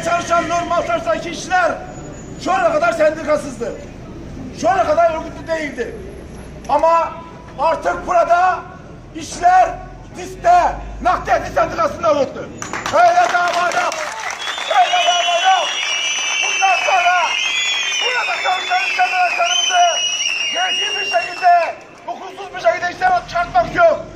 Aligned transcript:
fabrikada 0.00 0.02
çalışan 0.02 0.48
normal 0.48 0.86
çalışan 0.86 1.18
işçiler 1.18 1.72
şu 2.44 2.52
ana 2.52 2.72
kadar 2.72 2.92
sendikasızdı. 2.92 3.72
Şu 4.60 4.70
ana 4.70 4.84
kadar 4.86 5.10
örgütlü 5.14 5.46
değildi. 5.48 5.96
Ama 6.68 7.12
artık 7.58 8.06
burada 8.06 8.58
işçiler 9.14 9.68
diskte 10.16 10.74
nakliyatçı 11.02 11.52
sendikasında 11.52 12.12
oldu. 12.12 12.48
Öyle 12.94 13.32
dava 13.32 13.66
yok. 13.82 13.94
Öyle 14.70 15.00
dava 15.06 15.52
yok. 15.52 15.68
Bundan 16.44 16.76
sonra 16.84 17.16
burada 18.04 18.42
çalışan 18.42 18.86
işçi 18.86 19.02
arkadaşlarımızı 19.02 19.82
gerekli 20.52 21.00
bir 21.00 21.04
şekilde 21.04 21.74
hukuksuz 22.06 22.54
bir 22.54 22.60
şekilde 22.60 22.92
işten 22.92 23.20
çıkartmak 23.28 23.74
yok. 23.74 24.06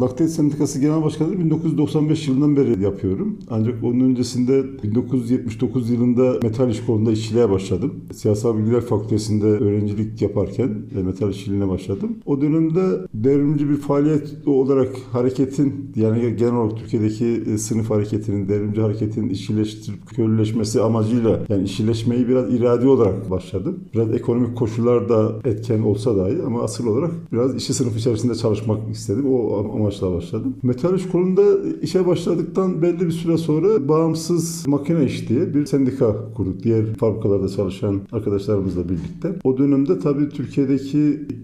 Nakliyat 0.00 0.32
Sendikası 0.32 0.80
Genel 0.80 1.02
Başkanı 1.02 1.38
1995 1.38 2.28
yılından 2.28 2.56
beri 2.56 2.82
yapıyorum. 2.82 3.38
Ancak 3.50 3.84
onun 3.84 4.00
öncesinde 4.00 4.64
1979 4.82 5.90
yılında 5.90 6.38
metal 6.42 6.70
iş 6.70 6.84
kolunda 6.84 7.12
işçiliğe 7.12 7.50
başladım. 7.50 7.94
Siyasal 8.12 8.58
Bilgiler 8.58 8.80
Fakültesi'nde 8.80 9.46
öğrencilik 9.46 10.22
yaparken 10.22 10.70
metal 11.04 11.30
işçiliğine 11.30 11.68
başladım. 11.68 12.16
O 12.26 12.40
dönemde 12.40 12.80
devrimci 13.14 13.70
bir 13.70 13.76
faaliyet 13.76 14.28
olarak 14.46 14.88
hareketin 15.12 15.92
yani 15.96 16.36
genel 16.36 16.54
olarak 16.54 16.78
Türkiye'deki 16.78 17.42
e, 17.52 17.58
sınıf 17.58 17.90
hareketinin, 17.90 18.48
devrimci 18.48 18.80
hareketin 18.80 19.28
işçileştirip 19.28 20.06
köylüleşmesi 20.16 20.80
amacıyla 20.80 21.40
yani 21.48 21.64
işçileşmeyi 21.64 22.28
biraz 22.28 22.54
iradi 22.54 22.88
olarak 22.88 23.30
başladım. 23.30 23.78
Biraz 23.94 24.14
ekonomik 24.14 24.56
koşullar 24.56 25.08
da 25.08 25.32
etken 25.44 25.82
olsa 25.82 26.16
dahi 26.16 26.42
ama 26.46 26.62
asıl 26.62 26.86
olarak 26.86 27.10
biraz 27.32 27.56
işçi 27.56 27.74
sınıfı 27.74 27.98
içerisinde 27.98 28.34
çalışmak 28.34 28.90
istedim. 28.90 29.24
O 29.32 29.56
amaçla 29.90 30.12
başladım. 30.12 30.54
Metal 30.62 30.96
iş 30.96 31.06
kolunda 31.06 31.42
işe 31.82 32.06
başladıktan 32.06 32.82
belli 32.82 33.00
bir 33.00 33.10
süre 33.10 33.36
sonra 33.36 33.88
bağımsız 33.88 34.66
makine 34.66 35.04
iş 35.04 35.28
diye 35.28 35.54
bir 35.54 35.66
sendika 35.66 36.16
kurduk. 36.34 36.62
Diğer 36.62 36.94
fabrikalarda 36.94 37.48
çalışan 37.48 38.00
arkadaşlarımızla 38.12 38.88
birlikte. 38.88 39.38
O 39.44 39.58
dönemde 39.58 39.98
tabii 39.98 40.28
Türkiye'deki 40.28 40.98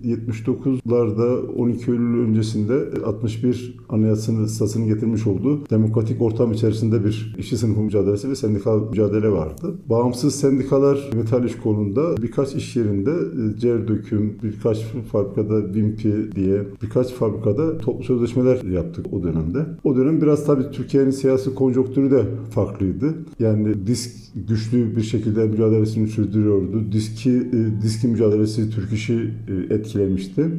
79'larda 0.05 1.47
12 1.47 1.91
Eylül 1.91 2.29
öncesinde 2.29 2.89
61 3.07 3.77
anayasanın 3.89 4.47
stasını 4.47 4.87
getirmiş 4.87 5.27
olduğu 5.27 5.71
demokratik 5.71 6.23
ortam 6.23 6.53
içerisinde 6.53 7.05
bir 7.05 7.35
işçi 7.39 7.59
sınıfı 7.59 7.81
mücadelesi 7.81 8.31
ve 8.31 8.37
sendikal 8.37 8.89
mücadele 8.89 9.33
vardı. 9.33 9.75
Bağımsız 9.91 10.35
sendikalar 10.35 11.11
metal 11.15 11.45
iş 11.45 11.57
kolunda 11.57 12.23
birkaç 12.23 12.55
iş 12.55 12.77
yerinde 12.77 13.11
e, 13.11 13.59
cer 13.59 13.89
döküm, 13.89 14.39
birkaç 14.43 14.79
fabrikada 15.13 15.75
VIMPI 15.75 16.33
diye 16.37 16.63
birkaç 16.83 17.13
fabrikada 17.13 17.79
toplu 17.79 18.05
sözleşmeler 18.37 18.75
yaptık 18.77 19.07
o 19.13 19.23
dönemde. 19.23 19.67
O 19.85 19.97
dönem 19.97 20.23
biraz 20.23 20.47
tabii 20.47 20.71
Türkiye'nin 20.73 21.11
siyasi 21.11 21.55
konjonktürü 21.55 22.11
de 22.11 22.23
farklıydı. 22.51 23.15
Yani 23.39 23.87
disk 23.87 24.11
güçlü 24.49 24.97
bir 24.97 25.03
şekilde 25.03 25.47
mücadelesini 25.47 26.09
sürdürüyordu. 26.09 26.93
Diski, 26.93 27.31
e, 27.31 27.83
diskin 27.83 28.11
mücadelesi 28.11 28.71
Türk 28.71 28.93
işi 28.93 29.31
e, 29.49 29.75
etkilemişti. 29.75 30.51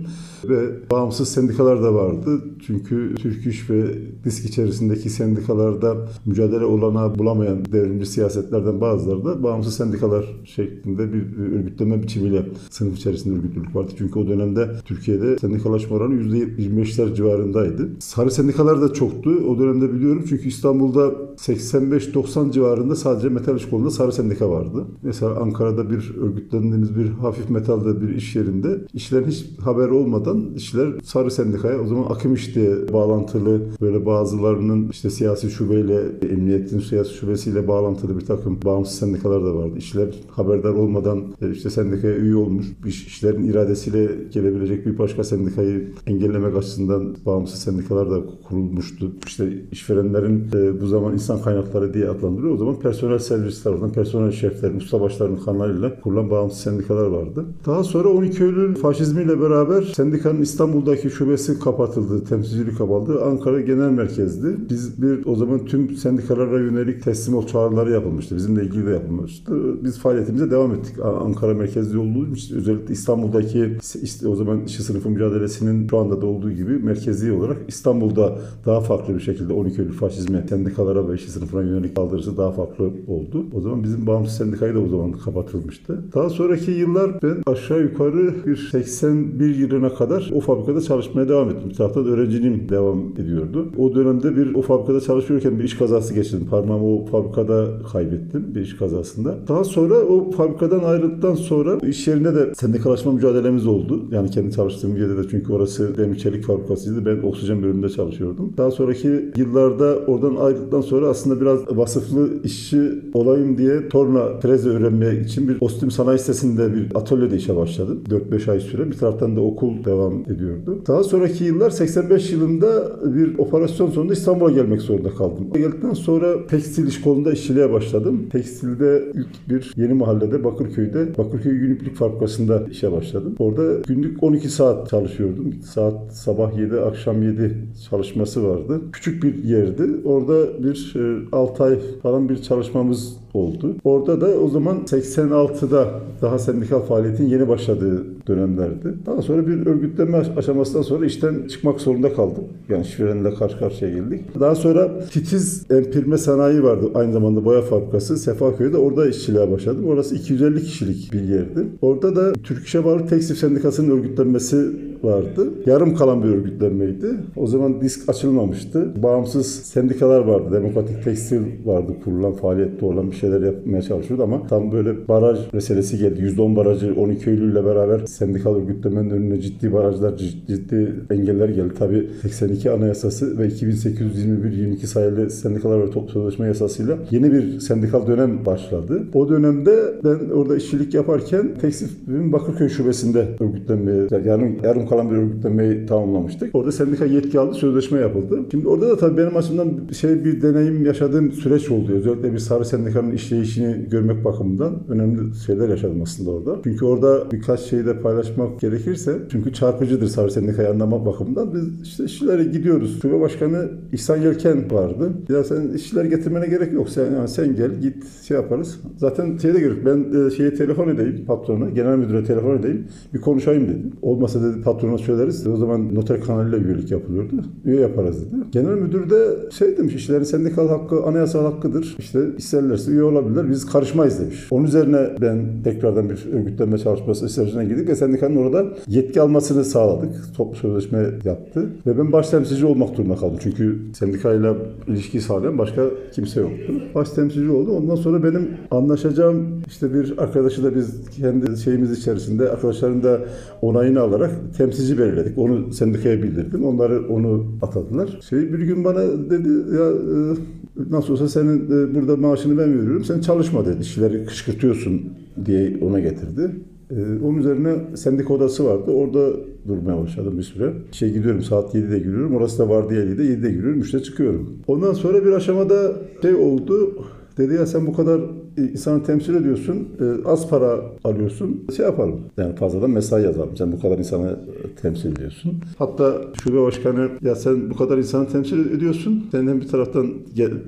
Ve 0.44 0.90
bağımsız 0.92 1.30
sendikalar 1.30 1.84
da 1.84 1.94
vardı. 1.94 2.42
Çünkü 2.68 3.16
Türk 3.16 3.46
iş 3.46 3.70
ve 3.70 3.84
disk 4.24 4.46
içerisindeki 4.46 5.10
sendikalarda 5.10 5.96
mücadele 6.26 6.66
olanağı 6.66 7.20
bulamayan 7.20 7.66
devrimci 7.66 8.06
siyasetlerden 8.06 8.82
bazıları 8.82 9.26
da 9.26 9.44
bağımsız 9.44 9.76
sendikalar 9.76 10.26
şeklinde 10.44 11.14
bir 11.14 11.38
örgütleme 11.56 12.04
biçimiyle 12.04 12.46
sınıf 12.70 12.98
içerisinde 12.98 13.40
örgütlülük 13.40 13.76
vardı. 13.76 13.92
Çünkü 13.98 14.20
o 14.20 14.28
dönemde 14.28 14.70
Türkiye'de 14.86 15.38
sendikalaşma 15.38 15.96
oranı 15.96 16.14
%25'ler 16.14 17.16
civarındaydı. 17.16 17.90
Sarı 18.00 18.32
sendikalar 18.32 18.82
da 18.82 18.94
çoktu. 18.94 19.30
O 19.50 19.60
dönemde 19.60 19.94
biliyorum 19.94 20.26
çünkü 20.30 20.48
İstanbul'da 20.48 21.08
85-90 21.38 22.52
civarında 22.52 22.96
sadece 22.96 23.30
metal 23.30 23.56
iş 23.56 23.70
kolunda 23.70 23.92
sarı 23.92 24.12
sendika 24.12 24.50
vardı. 24.50 24.86
Mesela 25.04 25.36
Ankara'da 25.36 25.90
bir 25.90 26.16
örgütlendiğimiz 26.22 26.96
bir 26.96 27.10
hafif 27.10 27.50
metalde 27.50 28.02
bir 28.02 28.16
iş 28.16 28.36
yerinde 28.36 28.86
işlerin 28.94 29.28
hiç 29.28 29.46
haber 29.60 29.90
olmadan 30.28 30.56
işler 30.56 30.88
sarı 31.04 31.32
sendikaya 31.32 31.82
o 31.82 31.88
zaman 31.88 32.04
akım 32.04 32.34
iş 32.34 32.56
diye 32.56 32.94
bağlantılı 32.94 33.62
böyle 33.82 34.06
bazılarının 34.06 34.90
işte 34.90 35.10
siyasi 35.10 35.50
şubeyle 35.50 36.02
emniyetin 36.30 36.80
siyasi 36.80 37.14
şubesiyle 37.14 37.68
bağlantılı 37.68 38.20
bir 38.20 38.26
takım 38.26 38.60
bağımsız 38.66 39.00
sendikalar 39.00 39.46
da 39.46 39.56
vardı. 39.56 39.74
İşler 39.78 40.08
haberdar 40.32 40.70
olmadan 40.70 41.24
e, 41.42 41.52
işte 41.52 41.70
sendikaya 41.70 42.16
üye 42.16 42.36
olmuş 42.36 42.66
iş, 42.86 43.08
işlerin 43.08 43.44
iradesiyle 43.44 44.10
gelebilecek 44.32 44.86
bir 44.86 44.98
başka 44.98 45.24
sendikayı 45.24 45.88
engellemek 46.08 46.58
açısından 46.58 47.16
bağımsız 47.26 47.60
sendikalar 47.60 48.12
da 48.12 48.22
kurulmuştu. 48.50 49.12
İşte 49.28 49.54
işverenlerin 49.72 50.48
e, 50.56 50.82
bu 50.82 50.88
zaman 50.88 51.14
insan 51.14 51.42
kaynakları 51.42 51.94
diye 51.94 52.10
adlandırıyor. 52.10 52.54
O 52.54 52.58
zaman 52.58 52.80
personel 52.80 53.20
servis 53.20 53.64
tarafından 53.64 53.92
personel 53.92 54.32
şeflerin, 54.32 54.78
ustabaşlarının 54.78 55.40
kanalıyla 55.46 56.02
kurulan 56.02 56.30
bağımsız 56.30 56.60
sendikalar 56.60 57.06
vardı. 57.06 57.46
Daha 57.66 57.84
sonra 57.84 58.10
12 58.10 58.44
Eylül 58.44 58.76
faşizmiyle 58.76 59.42
beraber 59.42 59.82
sendikanın 60.18 60.42
İstanbul'daki 60.42 61.10
şubesi 61.10 61.60
kapatıldı, 61.60 62.24
temsilcilik 62.24 62.78
kapatıldı. 62.78 63.24
Ankara 63.24 63.62
genel 63.62 63.90
merkezdi. 63.90 64.56
Biz 64.70 65.02
bir 65.02 65.26
o 65.26 65.36
zaman 65.36 65.66
tüm 65.66 65.96
sendikalara 65.96 66.60
yönelik 66.60 67.04
teslim 67.04 67.36
ol 67.36 67.48
çağrıları 67.48 67.92
yapılmıştı. 67.92 68.36
Bizimle 68.36 68.64
ilgili 68.64 68.86
de 68.86 68.90
yapılmıştı. 68.90 69.54
Biz 69.84 70.00
faaliyetimize 70.00 70.52
devam 70.52 70.74
ettik. 70.74 70.96
Ankara 71.04 71.54
merkezli 71.54 71.98
olduğu 71.98 72.36
için 72.36 72.56
özellikle 72.56 72.94
İstanbul'daki 72.94 73.78
işte 74.04 74.28
o 74.28 74.36
zaman 74.36 74.64
işçi 74.64 74.84
sınıfı 74.84 75.10
mücadelesinin 75.10 75.88
şu 75.88 75.98
anda 75.98 76.22
da 76.22 76.26
olduğu 76.26 76.52
gibi 76.52 76.72
merkezi 76.72 77.32
olarak 77.32 77.58
İstanbul'da 77.68 78.40
daha 78.66 78.82
farklı 78.82 79.16
bir 79.16 79.20
şekilde 79.20 79.54
12 79.54 79.82
Eylül 79.82 79.94
faşizme 79.94 80.46
sendikalara 80.50 81.10
ve 81.10 81.16
işçi 81.16 81.32
sınıfına 81.32 81.62
yönelik 81.62 81.92
saldırısı 81.96 82.38
daha 82.38 82.52
farklı 82.52 82.86
oldu. 83.08 83.46
O 83.54 83.62
zaman 83.62 83.84
bizim 83.84 84.08
bağımsız 84.08 84.38
sendikayı 84.38 84.76
da 84.76 84.80
o 84.80 84.88
zaman 84.88 85.12
kapatılmıştı. 85.12 86.04
Daha 86.16 86.30
sonraki 86.30 86.72
yıllar 86.72 87.22
ben 87.24 87.44
aşağı 87.46 87.82
yukarı 87.82 88.34
bir 88.46 88.56
81 88.72 89.56
yılına 89.56 89.94
kadar 89.94 90.07
o 90.34 90.40
fabrikada 90.40 90.82
çalışmaya 90.82 91.30
devam 91.30 91.50
ettim. 91.50 91.70
Bir 91.70 91.76
taraftan 91.76 92.06
öğrenciliğim 92.06 92.70
devam 92.70 93.00
ediyordu. 93.18 93.68
O 93.78 93.96
dönemde 93.96 94.36
bir 94.36 94.56
o 94.56 94.62
fabrikada 94.62 95.02
çalışıyorken 95.02 95.60
bir 95.60 95.64
iş 95.64 95.78
kazası 95.78 96.14
geçirdim. 96.14 96.48
Parmağımı 96.50 96.86
o 96.86 97.06
fabrikada 97.06 97.68
kaybettim 97.92 98.56
bir 98.56 98.62
iş 98.62 98.78
kazasında. 98.78 99.36
Daha 99.48 99.64
sonra 99.64 99.96
o 99.96 100.32
fabrikadan 100.32 100.80
ayrıldıktan 100.80 101.36
sonra 101.36 101.78
iş 101.88 102.08
yerinde 102.08 102.36
de 102.36 102.54
sendikalaşma 102.56 103.12
mücadelemiz 103.12 103.68
oldu. 103.68 104.06
Yani 104.12 104.32
kendi 104.32 104.52
çalıştığım 104.56 104.98
yerde 104.98 105.18
de 105.18 105.22
çünkü 105.32 105.54
orası 105.54 105.98
demir 105.98 106.18
çelik 106.18 106.44
fabrikasıydı. 106.44 107.06
Ben 107.06 107.28
oksijen 107.28 107.64
bölümünde 107.64 107.90
çalışıyordum. 107.90 108.54
Daha 108.58 108.72
sonraki 108.72 109.32
yıllarda 109.38 109.96
oradan 110.08 110.36
ayrıldıktan 110.36 110.82
sonra 110.82 111.08
aslında 111.08 111.42
biraz 111.42 111.78
vasıflı 111.78 112.44
işçi 112.44 112.82
olayım 113.14 113.58
diye 113.58 113.90
torna 113.90 114.40
freze 114.40 114.70
öğrenmek 114.70 115.26
için 115.26 115.48
bir 115.48 115.58
Ostim 115.62 115.92
Sanayi 115.92 116.20
Sitesi'nde 116.20 116.74
bir 116.74 116.88
atölyede 116.96 117.36
işe 117.36 117.56
başladım. 117.56 118.04
4-5 118.10 118.52
ay 118.52 118.60
süre. 118.60 118.88
Bir 118.92 118.98
taraftan 118.98 119.36
da 119.36 119.42
okul 119.42 119.86
devam 119.86 119.97
ediyordu. 120.06 120.82
Daha 120.88 121.04
sonraki 121.04 121.44
yıllar 121.44 121.70
85 121.70 122.32
yılında 122.32 122.68
bir 123.16 123.38
operasyon 123.38 123.92
sonunda 123.92 124.14
İstanbul'a 124.14 124.52
gelmek 124.52 124.82
zorunda 124.82 125.10
kaldım. 125.10 125.48
Geldikten 125.54 125.94
sonra 125.94 126.48
tekstil 126.48 126.88
iş 126.88 127.02
kolunda 127.02 127.32
işçiliğe 127.32 127.74
başladım. 127.74 128.26
Tekstilde 128.32 129.04
ilk 129.14 129.50
bir 129.50 129.74
yeni 129.76 129.94
mahallede 129.94 130.44
Bakırköy'de 130.44 131.18
Bakırköy 131.18 131.60
Günlük 131.60 131.96
Fabrikası'nda 131.96 132.64
işe 132.72 132.92
başladım. 132.92 133.36
Orada 133.40 133.82
günlük 133.88 134.24
12 134.24 134.50
saat 134.50 134.90
çalışıyordum. 134.90 135.54
Saat 135.74 136.14
sabah 136.16 136.58
7, 136.58 136.80
akşam 136.80 137.24
7 137.24 137.58
çalışması 137.90 138.48
vardı. 138.48 138.82
Küçük 138.94 139.24
bir 139.24 139.44
yerdi. 139.44 139.84
Orada 140.06 140.64
bir 140.64 140.94
6 141.32 141.64
ay 141.64 141.80
falan 142.04 142.30
bir 142.30 142.42
çalışmamız 142.42 143.18
oldu. 143.38 143.76
Orada 143.84 144.22
da 144.22 144.28
o 144.28 144.50
zaman 144.50 144.78
86'da 144.78 145.88
daha 146.22 146.40
sendikal 146.40 146.80
faaliyetin 146.80 147.26
yeni 147.26 147.48
başladığı 147.48 148.04
dönemlerdi. 148.28 148.94
Daha 149.06 149.22
sonra 149.22 149.48
bir 149.48 149.66
örgütlenme 149.66 150.18
aşamasından 150.38 150.82
sonra 150.82 151.06
işten 151.06 151.48
çıkmak 151.48 151.82
zorunda 151.82 152.14
kaldım. 152.14 152.44
Yani 152.70 152.82
işverenle 152.82 153.34
karşı 153.34 153.60
karşıya 153.60 153.92
geldik. 153.92 154.22
Daha 154.40 154.56
sonra 154.56 155.00
titiz 155.00 155.66
empirme 155.72 156.18
sanayi 156.18 156.64
vardı. 156.64 156.86
Aynı 156.96 157.14
zamanda 157.14 157.46
boya 157.46 157.62
fabrikası 157.62 158.18
Sefaköy'de 158.18 158.78
orada 158.78 159.10
işçiliğe 159.10 159.52
başladım. 159.52 159.86
Orası 159.88 160.16
250 160.16 160.64
kişilik 160.64 161.14
bir 161.14 161.22
yerdi. 161.22 161.66
Orada 161.82 162.16
da 162.16 162.34
Türk 162.34 162.68
İş'e 162.68 162.86
bağlı 162.86 163.08
Tekstil 163.08 163.36
Sendikası'nın 163.36 163.98
örgütlenmesi 163.98 164.68
vardı. 165.04 165.50
Yarım 165.66 165.96
kalan 165.96 166.24
bir 166.24 166.30
örgütlenmeydi. 166.30 167.08
O 167.36 167.48
zaman 167.48 167.82
disk 167.82 168.10
açılmamıştı. 168.10 169.04
Bağımsız 169.04 169.48
sendikalar 169.48 170.20
vardı. 170.20 170.52
Demokratik 170.52 171.04
Tekstil 171.04 171.42
vardı 171.66 171.92
kurulan, 172.04 172.34
faaliyette 172.34 172.86
olan 172.86 173.12
bir 173.12 173.16
şey 173.16 173.27
şeyler 173.28 173.42
yapmaya 173.42 173.82
çalışıyordu 173.82 174.24
ama 174.24 174.48
tam 174.48 174.72
böyle 174.72 175.08
baraj 175.08 175.40
meselesi 175.54 175.98
geldi. 175.98 176.22
%10 176.22 176.56
barajı 176.56 176.94
12 176.98 177.30
Eylül 177.30 177.56
beraber 177.56 178.00
sendikal 178.06 178.56
örgütlemenin 178.56 179.10
önüne 179.10 179.42
ciddi 179.42 179.74
barajlar, 179.74 180.18
ciddi 180.48 180.94
engeller 181.12 181.50
geldi. 181.50 181.74
Tabii 181.80 182.08
82 182.22 182.72
Anayasası 182.72 183.40
ve 183.40 183.48
2821-22 183.48 184.86
sayılı 184.86 185.30
Sendikalar 185.30 185.82
ve 185.88 185.92
Toplu 185.92 186.12
Sözleşme 186.12 186.48
Yasası'yla 186.48 186.98
yeni 187.12 187.32
bir 187.32 187.60
sendikal 187.60 188.08
dönem 188.08 188.46
başladı. 188.46 189.04
O 189.14 189.30
dönemde 189.30 189.76
ben 190.04 190.30
orada 190.30 190.56
işçilik 190.56 190.94
yaparken 190.94 191.56
Tekstil'in 191.62 192.34
Bakırköy 192.34 192.70
şubesinde 192.70 193.28
örgütlenmeye, 193.40 194.08
yani 194.26 194.60
yarım 194.64 194.88
kalan 194.88 195.12
bir 195.12 195.16
örgütlenmeyi 195.16 195.86
tamamlamıştık. 195.86 196.56
Orada 196.56 196.72
sendika 196.72 197.06
yetki 197.06 197.40
aldı, 197.40 197.54
sözleşme 197.54 198.00
yapıldı. 198.00 198.40
Şimdi 198.52 198.68
orada 198.68 198.90
da 198.90 198.98
tabii 198.98 199.18
benim 199.18 199.38
açımdan 199.38 199.68
şey 200.00 200.26
bir 200.26 200.42
deneyim 200.42 200.86
yaşadığım 200.86 201.32
süreç 201.32 201.72
oldu. 201.72 201.92
Özellikle 201.92 202.34
bir 202.34 202.38
sarı 202.38 202.66
sendikanın 202.66 203.07
işleyişini 203.12 203.90
görmek 203.90 204.26
bakımından 204.26 204.84
önemli 204.90 205.36
şeyler 205.46 205.70
yaşadım 205.70 206.02
aslında 206.02 206.32
orada. 206.32 206.60
Çünkü 206.64 206.86
orada 206.86 207.32
birkaç 207.32 207.60
şeyi 207.60 207.86
de 207.86 208.00
paylaşmak 208.00 208.60
gerekirse 208.60 209.18
çünkü 209.32 209.54
çarpıcıdır 209.54 210.08
sarı 210.08 210.32
sendikayı 210.32 210.70
anlamak 210.70 211.06
bakımından. 211.06 211.54
Biz 211.54 211.88
işte 211.88 212.04
işçilere 212.04 212.44
gidiyoruz. 212.44 213.02
Şube 213.02 213.22
başkanı 213.22 213.70
İhsan 213.94 214.18
Yelken 214.18 214.72
vardı. 214.72 215.12
Ya 215.30 215.44
sen 215.44 215.70
işçileri 215.70 216.10
getirmene 216.10 216.48
gerek 216.48 216.74
yok. 216.74 216.90
Sen 216.90 217.14
yani 217.14 217.28
sen 217.28 217.56
gel 217.56 217.72
git 217.82 218.24
şey 218.24 218.38
yaparız. 218.38 218.80
Zaten 218.98 219.38
şeyde 219.38 219.60
gerek 219.60 219.86
ben 219.86 220.28
e, 220.28 220.32
şeye 220.32 220.54
telefon 220.54 220.88
edeyim 220.90 221.26
patrona, 221.28 221.70
genel 221.70 221.98
müdüre 221.98 222.24
telefon 222.24 222.58
edeyim. 222.58 222.88
Bir 223.14 223.22
konuşayım 223.22 223.68
dedi. 223.68 223.84
Olmasa 224.02 224.44
dedi 224.44 224.62
patrona 224.62 224.98
söyleriz. 224.98 225.48
O 225.48 225.58
zaman 225.58 225.96
noter 225.96 226.22
kanalıyla 226.22 226.58
üyelik 226.58 226.92
yapılıyordu. 226.92 227.36
Üye 227.66 227.82
yaparız 227.82 228.26
dedi. 228.26 228.36
Genel 228.52 228.76
müdür 228.76 229.10
de 229.10 229.52
şey 229.52 229.78
demiş 229.78 229.96
işçilerin 229.96 230.24
sendikal 230.24 230.68
hakkı 230.68 231.04
anayasal 231.04 231.44
hakkıdır. 231.54 231.96
İşte 232.00 232.20
isterlerse 232.38 232.92
üye 232.98 233.04
olabilirler. 233.04 233.50
Biz 233.50 233.66
karışmayız 233.66 234.20
demiş. 234.20 234.48
Onun 234.52 234.66
üzerine 234.66 235.10
ben 235.22 235.64
tekrardan 235.64 236.10
bir 236.10 236.26
örgütlenme 236.34 236.78
çalışması 236.78 237.30
sürecine 237.30 237.66
girdik 237.66 237.98
sendikanın 237.98 238.36
orada 238.36 238.66
yetki 238.88 239.22
almasını 239.22 239.66
sağladık. 239.66 240.10
Toplu 240.38 240.56
sözleşme 240.56 241.00
yaptı. 241.24 241.70
Ve 241.88 241.98
ben 241.98 242.12
baş 242.12 242.30
temsilci 242.30 242.66
olmak 242.66 242.98
durumunda 242.98 243.16
kaldım. 243.16 243.38
Çünkü 243.44 243.80
sendikayla 243.94 244.56
ilişki 244.88 245.22
sağlayan 245.22 245.58
başka 245.58 245.84
kimse 246.14 246.42
yoktu. 246.42 246.74
Baş 246.96 247.10
temsilci 247.10 247.52
oldu. 247.52 247.72
Ondan 247.72 247.96
sonra 247.96 248.24
benim 248.24 248.50
anlaşacağım 248.72 249.62
işte 249.68 249.94
bir 249.94 250.18
arkadaşı 250.18 250.64
da 250.64 250.76
biz 250.76 251.10
kendi 251.10 251.58
şeyimiz 251.58 252.00
içerisinde 252.00 252.50
arkadaşların 252.50 253.04
da 253.04 253.20
onayını 253.62 254.02
alarak 254.02 254.32
temsilci 254.58 254.98
belirledik. 254.98 255.38
Onu 255.38 255.74
sendikaya 255.74 256.24
bildirdim. 256.24 256.66
Onları 256.66 257.08
onu 257.10 257.46
atadılar. 257.62 258.20
Şey 258.30 258.54
bir 258.54 258.60
gün 258.60 258.84
bana 258.84 259.02
dedi 259.30 259.50
ya 259.78 259.90
e, 259.90 260.92
nasıl 260.92 261.14
olsa 261.14 261.28
senin 261.28 261.66
e, 261.66 261.96
burada 261.96 262.16
maaşını 262.16 262.58
ben 262.58 262.70
veriyorum. 262.70 262.87
Sen 263.06 263.22
çalışma 263.22 263.66
dedi. 263.66 263.82
İşçileri 263.82 264.26
kışkırtıyorsun 264.26 265.02
diye 265.46 265.78
ona 265.82 266.00
getirdi. 266.00 266.52
Ee, 266.92 266.96
onun 267.24 267.38
üzerine 267.38 267.76
sendika 267.96 268.34
odası 268.34 268.66
vardı. 268.66 268.92
Orada 268.92 269.30
durmaya 269.68 270.02
başladım 270.02 270.38
bir 270.38 270.44
süre. 270.44 270.74
Şey 270.92 271.14
gidiyorum 271.14 271.42
saat 271.42 271.76
7'de 271.76 272.00
giriyorum. 272.00 272.36
Orası 272.36 272.60
da 272.60 272.70
vardiyalıydı. 272.70 273.24
7'de 273.24 273.52
giriyorum. 273.52 273.82
3'te 273.82 274.00
çıkıyorum. 274.00 274.50
Ondan 274.68 274.94
sonra 274.94 275.26
bir 275.26 275.32
aşamada 275.32 275.96
şey 276.22 276.36
oldu. 276.36 277.06
Dedi 277.38 277.54
ya 277.54 277.66
sen 277.66 277.88
bu 277.88 277.94
kadar 277.94 278.22
insanı 278.58 279.04
temsil 279.04 279.36
ediyorsun, 279.36 279.88
e, 280.00 280.28
az 280.28 280.50
para 280.50 280.82
alıyorsun, 281.04 281.66
şey 281.78 281.86
yapalım. 281.86 282.20
Yani 282.38 282.56
fazladan 282.56 282.90
mesai 282.90 283.24
yazalım. 283.24 283.58
Sen 283.58 283.72
bu 283.72 283.82
kadar 283.82 283.98
insanı 283.98 284.30
e, 284.30 284.82
temsil 284.82 285.12
ediyorsun. 285.12 285.54
Hatta 285.78 286.22
şube 286.44 286.62
başkanı 286.62 287.10
ya 287.22 287.36
sen 287.36 287.70
bu 287.70 287.76
kadar 287.76 287.98
insanı 287.98 288.28
temsil 288.28 288.72
ediyorsun. 288.72 289.26
Sen 289.32 289.48
hem 289.48 289.62
bir 289.62 289.68
taraftan 289.68 290.08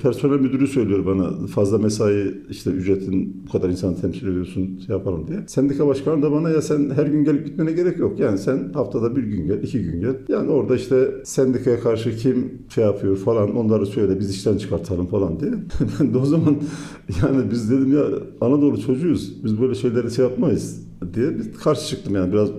personel 0.01 0.39
müdürü 0.39 0.67
söylüyor 0.67 1.05
bana 1.05 1.47
fazla 1.47 1.77
mesai 1.77 2.33
işte 2.49 2.69
ücretin 2.69 3.43
bu 3.47 3.51
kadar 3.51 3.69
insanı 3.69 4.01
temsil 4.01 4.27
ediyorsun 4.27 4.79
şey 4.85 4.95
yapalım 4.95 5.27
diye. 5.27 5.39
Sendika 5.47 5.87
başkanı 5.87 6.21
da 6.21 6.31
bana 6.31 6.49
ya 6.49 6.61
sen 6.61 6.89
her 6.89 7.05
gün 7.05 7.23
gelip 7.23 7.45
gitmene 7.45 7.71
gerek 7.71 7.99
yok. 7.99 8.19
Yani 8.19 8.37
sen 8.37 8.73
haftada 8.73 9.15
bir 9.15 9.23
gün 9.23 9.47
gel, 9.47 9.63
iki 9.63 9.83
gün 9.83 10.01
gel. 10.01 10.15
Yani 10.29 10.49
orada 10.51 10.75
işte 10.75 11.09
sendikaya 11.23 11.79
karşı 11.79 12.17
kim 12.17 12.51
şey 12.69 12.83
yapıyor 12.83 13.17
falan 13.17 13.55
onları 13.55 13.85
söyle 13.85 14.19
biz 14.19 14.29
işten 14.29 14.57
çıkartalım 14.57 15.07
falan 15.07 15.39
diye. 15.39 15.51
ben 15.99 16.13
de 16.13 16.17
o 16.17 16.25
zaman 16.25 16.57
yani 17.23 17.51
biz 17.51 17.69
dedim 17.79 17.93
ya 17.93 18.03
Anadolu 18.41 18.81
çocuğuyuz. 18.81 19.43
Biz 19.43 19.61
böyle 19.61 19.75
şeyleri 19.75 20.11
şey 20.11 20.25
yapmayız 20.25 20.87
diye 21.13 21.39
bir 21.39 21.53
karşı 21.53 21.87
çıktım 21.87 22.15
yani 22.15 22.33
biraz 22.33 22.49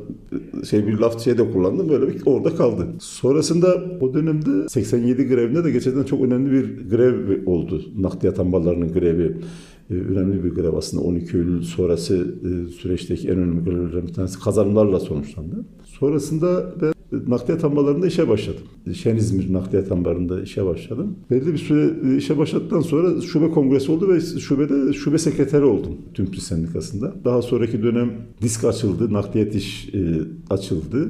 şey 0.70 0.86
bir 0.86 0.98
laf 0.98 1.20
şey 1.20 1.38
de 1.38 1.50
kullandım 1.52 1.88
böyle 1.88 2.08
bir 2.08 2.22
orada 2.26 2.54
kaldı. 2.54 2.86
Sonrasında 3.00 3.84
o 4.00 4.14
dönemde 4.14 4.68
87 4.68 5.28
grevinde 5.28 5.64
de 5.64 5.70
gerçekten 5.70 6.02
çok 6.02 6.20
önemli 6.20 6.52
bir 6.52 6.90
grev 6.90 7.46
oldu. 7.46 7.82
Nakliyat 7.98 8.40
ambarlarının 8.40 8.92
grevi 8.92 9.36
önemli 9.90 10.44
bir 10.44 10.50
grev 10.50 10.74
aslında 10.74 11.02
12 11.02 11.36
Eylül 11.36 11.62
sonrası 11.62 12.34
süreçteki 12.78 13.28
en 13.28 13.38
önemli 13.38 13.64
grevlerden 13.64 14.06
bir 14.06 14.12
tanesi 14.12 14.40
kazanımlarla 14.40 15.00
sonuçlandı. 15.00 15.64
Sonrasında 15.84 16.74
ben 16.82 16.92
nakliyat 17.12 17.64
ambarlarında 17.64 18.06
işe 18.06 18.28
başladım. 18.28 18.62
Şen 18.94 19.16
İzmir 19.16 19.52
nakliyat 19.52 19.92
ambarında 19.92 20.42
işe 20.42 20.66
başladım. 20.66 21.16
Belli 21.30 21.52
bir 21.52 21.58
süre 21.58 22.16
işe 22.16 22.38
başladıktan 22.38 22.80
sonra 22.80 23.20
şube 23.20 23.50
kongresi 23.50 23.92
oldu 23.92 24.08
ve 24.08 24.20
şubede 24.20 24.92
şube 24.92 25.18
sekreteri 25.18 25.64
oldum 25.64 25.96
TÜMPİ 26.14 26.40
Sendikası'nda. 26.40 27.14
Daha 27.24 27.42
sonraki 27.42 27.82
dönem 27.82 28.12
disk 28.42 28.64
açıldı, 28.64 29.12
nakliyat 29.12 29.54
iş 29.54 29.94
e, 29.94 30.20
açıldı. 30.50 31.08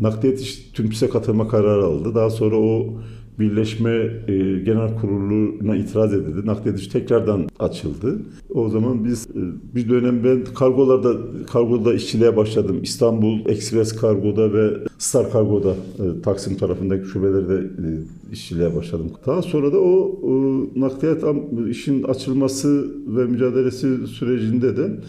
Nakliyat 0.00 0.40
iş 0.40 0.56
TÜMPİS'e 0.74 1.08
katılma 1.08 1.48
kararı 1.48 1.84
aldı. 1.84 2.14
Daha 2.14 2.30
sonra 2.30 2.56
o 2.56 2.94
Birleşme 3.38 3.90
e, 4.28 4.34
Genel 4.64 4.96
Kurulu'na 5.00 5.76
itiraz 5.76 6.14
edildi. 6.14 6.46
Nakliyat 6.46 6.90
tekrardan 6.92 7.48
açıldı. 7.58 8.18
O 8.50 8.68
zaman 8.68 9.04
biz 9.04 9.26
e, 9.30 9.40
bir 9.74 9.88
dönem 9.88 10.24
ben 10.24 10.44
kargolarda 10.54 11.16
kargoda 11.52 11.94
işçiliğe 11.94 12.36
başladım. 12.36 12.78
İstanbul 12.82 13.38
Express 13.46 13.96
Kargo'da 13.96 14.52
ve 14.52 14.70
Star 14.98 15.32
Kargo'da 15.32 15.70
e, 15.70 16.22
Taksim 16.22 16.56
tarafındaki 16.56 17.06
şubelerde 17.06 17.54
e, 17.54 17.88
işçiliğe 18.32 18.76
başladım. 18.76 19.10
Daha 19.26 19.42
sonra 19.42 19.72
da 19.72 19.80
o 19.80 20.20
e, 20.22 20.30
nakliyat 20.80 21.24
işin 21.70 22.02
açılması 22.02 22.90
ve 23.06 23.24
mücadelesi 23.24 24.06
sürecinde 24.06 24.76
de 24.76 25.00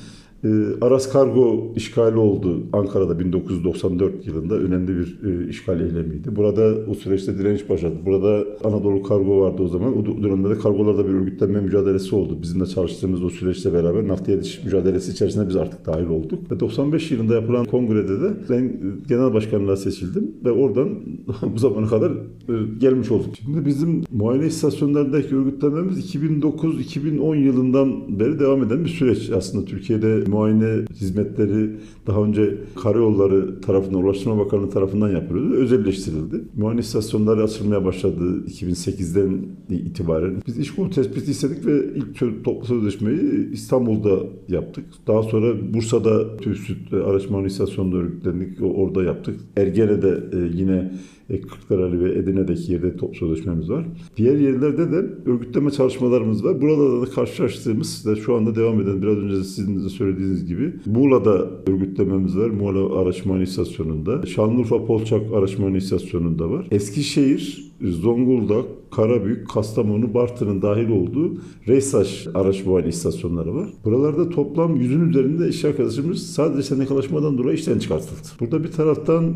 e, 0.43 0.49
Aras 0.81 1.11
Kargo 1.11 1.73
işgali 1.75 2.17
oldu 2.17 2.63
Ankara'da 2.73 3.19
1994 3.19 4.27
yılında 4.27 4.55
önemli 4.55 4.97
bir 4.97 5.19
e, 5.23 5.49
işgal 5.49 5.81
eylemiydi. 5.81 6.35
Burada 6.35 6.75
o 6.89 6.93
süreçte 6.93 7.37
direniş 7.37 7.69
başladı. 7.69 7.95
Burada 8.05 8.45
Anadolu 8.63 9.03
Kargo 9.03 9.41
vardı 9.41 9.63
o 9.63 9.67
zaman. 9.67 9.97
O 9.97 10.23
dönemde 10.23 10.49
de 10.49 10.57
kargolarda 10.57 11.07
bir 11.07 11.13
örgütlenme 11.13 11.61
mücadelesi 11.61 12.15
oldu. 12.15 12.37
Bizimle 12.41 12.65
çalıştığımız 12.65 13.23
o 13.23 13.29
süreçte 13.29 13.73
beraber 13.73 14.07
naftaya 14.07 14.37
yetiş 14.37 14.63
mücadelesi 14.63 15.11
içerisinde 15.11 15.49
biz 15.49 15.55
artık 15.55 15.85
dahil 15.85 16.07
olduk. 16.07 16.51
Ve 16.51 16.59
95 16.59 17.11
yılında 17.11 17.35
yapılan 17.35 17.65
kongrede 17.65 18.21
de 18.21 18.33
ben 18.49 18.73
genel 19.07 19.33
başkanlığa 19.33 19.75
seçildim 19.75 20.31
ve 20.45 20.51
oradan 20.51 20.89
bu 21.53 21.59
zamana 21.59 21.87
kadar 21.87 22.11
e, 22.11 22.53
gelmiş 22.79 23.11
olduk. 23.11 23.35
Şimdi 23.45 23.65
bizim 23.65 24.03
muayene 24.11 24.47
istasyonlarındaki 24.47 25.35
örgütlenmemiz 25.35 26.15
2009-2010 26.15 27.37
yılından 27.37 28.19
beri 28.19 28.39
devam 28.39 28.63
eden 28.63 28.83
bir 28.83 28.89
süreç. 28.89 29.29
Aslında 29.29 29.65
Türkiye'de 29.65 30.30
muayene 30.31 30.85
hizmetleri 30.95 31.69
daha 32.07 32.23
önce 32.23 32.57
karayolları 32.83 33.61
tarafından, 33.61 34.03
Ulaştırma 34.03 34.37
Bakanlığı 34.37 34.69
tarafından 34.69 35.09
yapılıyordu. 35.09 35.53
Özelleştirildi. 35.53 36.41
Muayene 36.57 36.79
istasyonları 36.79 37.43
açılmaya 37.43 37.85
başladı 37.85 38.45
2008'den 38.45 39.37
itibaren. 39.69 40.35
Biz 40.47 40.59
iş 40.59 40.75
konu 40.75 40.89
tespiti 40.89 41.31
istedik 41.31 41.65
ve 41.65 41.85
ilk 41.95 42.43
toplu 42.43 42.65
sözleşmeyi 42.67 43.51
İstanbul'da 43.51 44.19
yaptık. 44.47 44.85
Daha 45.07 45.23
sonra 45.23 45.73
Bursa'da 45.73 46.37
TÜSÜT 46.37 46.93
araç 46.93 47.29
muayene 47.29 47.47
istasyonunda 47.47 47.97
örgütlendik. 47.97 48.61
Orada 48.61 49.03
yaptık. 49.03 49.39
Ergene'de 49.57 50.23
e, 50.33 50.57
yine 50.57 50.91
Kırklareli 51.39 52.03
ve 52.03 52.19
Edirne'deki 52.19 52.71
yerde 52.71 52.97
top 52.97 53.17
sözleşmemiz 53.17 53.69
var. 53.69 53.85
Diğer 54.17 54.37
yerlerde 54.37 54.91
de 54.91 55.05
örgütleme 55.25 55.71
çalışmalarımız 55.71 56.43
var. 56.43 56.61
Burada 56.61 57.01
da 57.01 57.05
karşılaştığımız 57.05 58.07
ve 58.07 58.15
şu 58.15 58.35
anda 58.35 58.55
devam 58.55 58.81
eden 58.81 59.01
biraz 59.01 59.17
önce 59.17 59.43
sizin 59.43 59.83
de 59.83 59.89
söylediğiniz 59.89 60.45
gibi 60.45 60.73
Muğla'da 60.85 61.49
örgütlememiz 61.67 62.37
var. 62.37 62.49
Muğla 62.49 63.01
Araç 63.01 63.25
Muayene 63.25 63.43
İstasyonu'nda. 63.43 64.25
Şanlıurfa 64.25 64.85
Polçak 64.85 65.33
Araç 65.33 65.57
Muayene 65.57 65.77
İstasyonu'nda 65.77 66.49
var. 66.49 66.67
Eskişehir, 66.71 67.71
Zonguldak, 67.81 68.65
Karabük, 68.91 69.49
Kastamonu, 69.49 70.13
Bartın'ın 70.13 70.61
dahil 70.61 70.89
olduğu 70.89 71.33
Reysaş 71.67 72.27
araç 72.33 72.65
muayene 72.65 72.89
istasyonları 72.89 73.55
var. 73.55 73.69
Buralarda 73.85 74.29
toplam 74.29 74.75
yüzün 74.75 75.09
üzerinde 75.09 75.49
iş 75.49 75.65
arkadaşımız 75.65 76.27
sadece 76.33 76.63
sendikalaşmadan 76.63 77.37
dolayı 77.37 77.57
işten 77.57 77.79
çıkartıldı. 77.79 78.19
Burada 78.39 78.63
bir 78.63 78.71
taraftan 78.71 79.33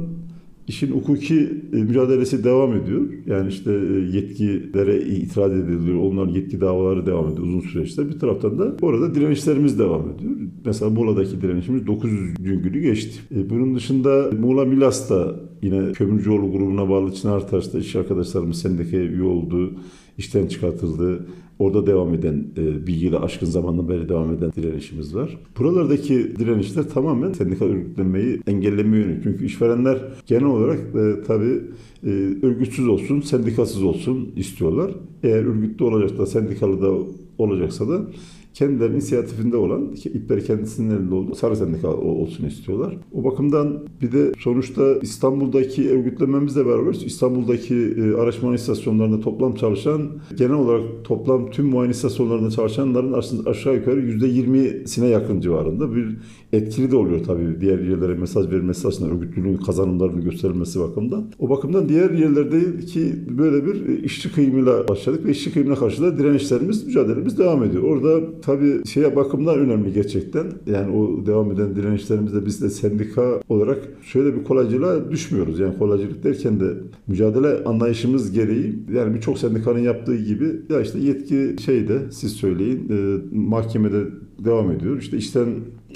İşin 0.68 0.92
hukuki 0.92 1.50
e, 1.74 1.76
mücadelesi 1.76 2.44
devam 2.44 2.74
ediyor. 2.74 3.02
Yani 3.26 3.50
işte 3.50 3.72
e, 3.72 4.18
yetkilere 4.18 5.02
itiraz 5.02 5.52
ediliyor. 5.52 6.00
Onların 6.00 6.34
yetki 6.34 6.62
davaları 6.62 7.06
devam 7.06 7.32
ediyor 7.32 7.48
uzun 7.48 7.60
süreçte. 7.60 8.10
Bir 8.10 8.20
taraftan 8.20 8.60
da 8.60 8.76
orada 8.82 9.16
direnişlerimiz 9.16 9.80
devam 9.80 10.02
ediyor. 10.02 10.32
Mesela 10.66 10.92
Muğla'daki 10.92 11.42
direnişimiz 11.42 11.88
900 11.88 12.34
gün 12.40 12.64
günü 12.64 12.80
geçti. 12.80 13.20
E, 13.36 13.50
bunun 13.50 13.76
dışında 13.76 14.30
Muğla 14.40 14.66
Milas'ta 14.66 15.36
Yine 15.66 15.92
Kömürcüoğlu 15.92 16.52
grubuna 16.52 16.90
bağlı 16.90 17.14
Çınar 17.14 17.48
Taş'ta 17.48 17.80
iş 17.80 17.96
arkadaşlarımız 17.96 18.62
sendikaya 18.62 19.04
üye 19.04 19.24
oldu, 19.24 19.74
işten 20.18 20.48
çıkartıldı. 20.48 21.26
Orada 21.60 21.88
devam 21.88 22.14
eden, 22.14 22.46
e, 22.58 22.88
bilgiyle 22.88 23.18
aşkın 23.18 23.46
zamandan 23.46 23.90
beri 23.90 24.10
devam 24.10 24.34
eden 24.34 24.52
direnişimiz 24.56 25.16
var. 25.16 25.38
Buralardaki 25.60 26.36
direnişler 26.40 26.90
tamamen 26.90 27.34
sendikal 27.34 27.66
örgütlenmeyi 27.66 28.42
engellemeye 28.48 29.04
yönelik. 29.04 29.24
Çünkü 29.24 29.46
işverenler 29.46 30.02
genel 30.26 30.46
olarak 30.46 30.80
e, 30.80 31.24
tabii 31.28 31.62
e, 32.04 32.10
örgütsüz 32.42 32.88
olsun, 32.88 33.22
sendikasız 33.22 33.84
olsun 33.84 34.32
istiyorlar. 34.36 34.92
Eğer 35.24 35.46
örgütlü 35.46 35.86
olacak 35.86 36.18
da 36.18 36.26
sendikalı 36.26 36.82
da 36.82 37.12
olacaksa 37.38 37.90
da 37.90 38.02
kendilerinin 38.56 38.96
inisiyatifinde 38.96 39.58
olan, 39.58 39.92
ipleri 40.06 40.44
kendisinin 40.44 40.96
elinde 40.96 41.16
olduğu 41.16 41.36
sarı 41.36 41.56
sendika 41.56 41.88
olsun 41.88 42.46
istiyorlar. 42.46 42.98
O 43.14 43.24
bakımdan 43.24 43.80
bir 44.02 44.12
de 44.12 44.32
sonuçta 44.40 44.96
İstanbul'daki 45.02 45.90
örgütlememizle 45.90 46.66
beraber 46.66 46.94
İstanbul'daki 46.94 47.76
e, 47.76 48.22
araç 48.22 48.42
muayene 48.42 48.56
istasyonlarında 48.56 49.20
toplam 49.20 49.56
çalışan, 49.56 50.02
genel 50.38 50.54
olarak 50.54 50.84
toplam 51.04 51.52
tüm 51.52 51.66
muayene 51.66 51.92
istasyonlarında 51.92 52.50
çalışanların 52.50 53.14
aşağı 53.46 53.76
yukarı 53.76 54.02
%20'sine 54.02 55.06
yakın 55.06 55.42
civarında 55.42 55.96
bir 55.96 56.18
etkili 56.54 56.92
de 56.92 56.96
oluyor 56.96 57.24
tabii 57.26 57.62
diğer 57.62 57.80
yerlere 57.80 58.14
mesaj 58.14 58.52
verilmesi 58.52 58.88
açısından 58.88 59.12
örgütlülüğün 59.18 59.58
kazanımlarının 59.58 60.24
gösterilmesi 60.24 60.80
bakımından. 60.80 61.32
O 61.40 61.50
bakımdan 61.50 61.90
diğer 61.90 62.10
yerlerdeki 62.10 63.14
böyle 63.38 63.66
bir 63.66 63.90
e, 63.90 64.04
işçi 64.04 64.32
kıyımıyla 64.32 64.88
başladık 64.88 65.26
ve 65.26 65.32
işçi 65.32 65.54
kıyımına 65.54 65.76
karşı 65.76 66.02
da 66.02 66.18
direnişlerimiz, 66.18 66.88
mücadelemiz 66.88 67.38
devam 67.38 67.64
ediyor. 67.64 67.84
Orada 67.84 68.42
tabii 68.46 68.88
şeye 68.88 69.16
bakımdan 69.16 69.60
önemli 69.60 69.94
gerçekten. 69.94 70.46
Yani 70.66 70.98
o 70.98 71.26
devam 71.26 71.52
eden 71.52 71.76
direnişlerimizde 71.76 72.46
biz 72.46 72.62
de 72.62 72.70
sendika 72.70 73.42
olarak 73.50 73.78
şöyle 74.02 74.36
bir 74.36 74.44
kolaycılığa 74.44 75.12
düşmüyoruz. 75.12 75.60
Yani 75.60 75.78
kolaycılık 75.78 76.24
derken 76.24 76.60
de 76.60 76.74
mücadele 77.08 77.64
anlayışımız 77.64 78.32
gereği 78.32 78.80
yani 78.94 79.16
birçok 79.16 79.38
sendikanın 79.38 79.80
yaptığı 79.80 80.16
gibi 80.16 80.46
ya 80.70 80.82
işte 80.82 81.00
yetki 81.00 81.64
şeyde 81.64 82.00
siz 82.12 82.32
söyleyin 82.32 82.90
e, 82.90 83.18
mahkemede 83.38 84.04
devam 84.46 84.72
ediyor. 84.72 84.98
İşte 84.98 85.18
işten 85.18 85.48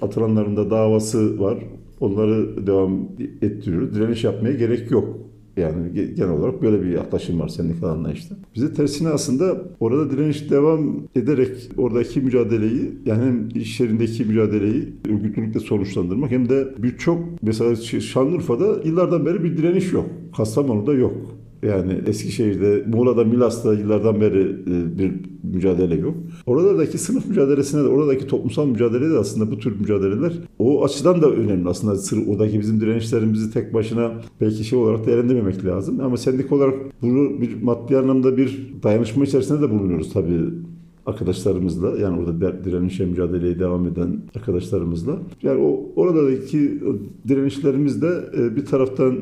atılanların 0.02 0.58
da 0.58 0.72
davası 0.72 1.40
var. 1.40 1.58
Onları 2.00 2.68
devam 2.68 3.10
ettiriyoruz. 3.42 3.96
Direniş 3.96 4.24
yapmaya 4.24 4.54
gerek 4.54 4.92
yok. 4.92 5.18
Yani 5.60 6.14
genel 6.16 6.30
olarak 6.30 6.62
böyle 6.62 6.82
bir 6.82 6.90
yaklaşım 6.90 7.40
var 7.40 7.48
sendikal 7.48 7.88
anlayışta. 7.88 8.36
Bize 8.56 8.74
tersine 8.74 9.10
aslında 9.10 9.62
orada 9.80 10.12
direniş 10.12 10.52
devam 10.52 10.96
ederek 11.16 11.50
oradaki 11.78 12.22
mücadeleyi 12.22 12.92
yani 13.06 13.24
hem 13.24 13.50
iş 13.56 13.80
yerindeki 13.80 14.26
mücadeleyi 14.26 14.94
örgütlülükle 15.10 15.60
sonuçlandırmak 15.60 16.32
hem 16.32 16.50
de 16.50 16.68
birçok 16.78 17.20
mesela 17.42 17.76
Şanlıurfa'da 18.00 18.82
yıllardan 18.84 19.26
beri 19.26 19.44
bir 19.44 19.58
direniş 19.58 19.94
yok. 19.94 20.06
Kastamonu'da 20.38 20.94
yok. 20.94 21.16
Yani 21.64 22.02
Eskişehir'de, 22.08 22.84
Muğla'da, 22.88 23.24
Milas'ta 23.24 23.74
yıllardan 23.74 24.22
beri 24.22 24.42
e, 24.42 24.98
bir 24.98 25.12
mücadele 25.44 25.96
yok. 25.96 26.16
Oralardaki 26.46 26.98
sınıf 26.98 27.28
mücadelesine 27.28 27.84
de, 27.84 27.88
oradaki 27.88 28.28
toplumsal 28.28 28.68
mücadelede 28.68 29.14
de 29.14 29.18
aslında 29.18 29.52
bu 29.52 29.60
tür 29.60 29.80
mücadeleler 29.80 30.34
o 30.60 30.86
açıdan 30.86 31.22
da 31.22 31.32
önemli. 31.32 31.70
Aslında 31.70 31.96
sır, 31.96 32.28
oradaki 32.28 32.60
bizim 32.60 32.82
direnişlerimizi 32.82 33.54
tek 33.54 33.74
başına 33.74 34.12
belki 34.42 34.64
şey 34.64 34.80
olarak 34.80 35.06
değerlendirmemek 35.06 35.66
lazım. 35.66 36.00
Ama 36.00 36.18
sendik 36.18 36.52
olarak 36.52 36.76
bunu 37.02 37.42
bir 37.42 37.62
maddi 37.62 37.98
anlamda 37.98 38.38
bir 38.38 38.74
dayanışma 38.84 39.24
içerisinde 39.24 39.62
de 39.62 39.70
bulunuyoruz 39.70 40.14
tabii 40.14 40.40
arkadaşlarımızla 41.06 41.98
yani 42.00 42.20
orada 42.20 42.64
direnişe 42.64 43.06
mücadeleye 43.06 43.60
devam 43.60 43.88
eden 43.88 44.22
arkadaşlarımızla. 44.36 45.20
Yani 45.44 45.62
o 45.62 45.92
oradaki 45.96 46.82
direnişlerimiz 47.28 48.02
de 48.02 48.24
e, 48.38 48.56
bir 48.56 48.66
taraftan 48.66 49.18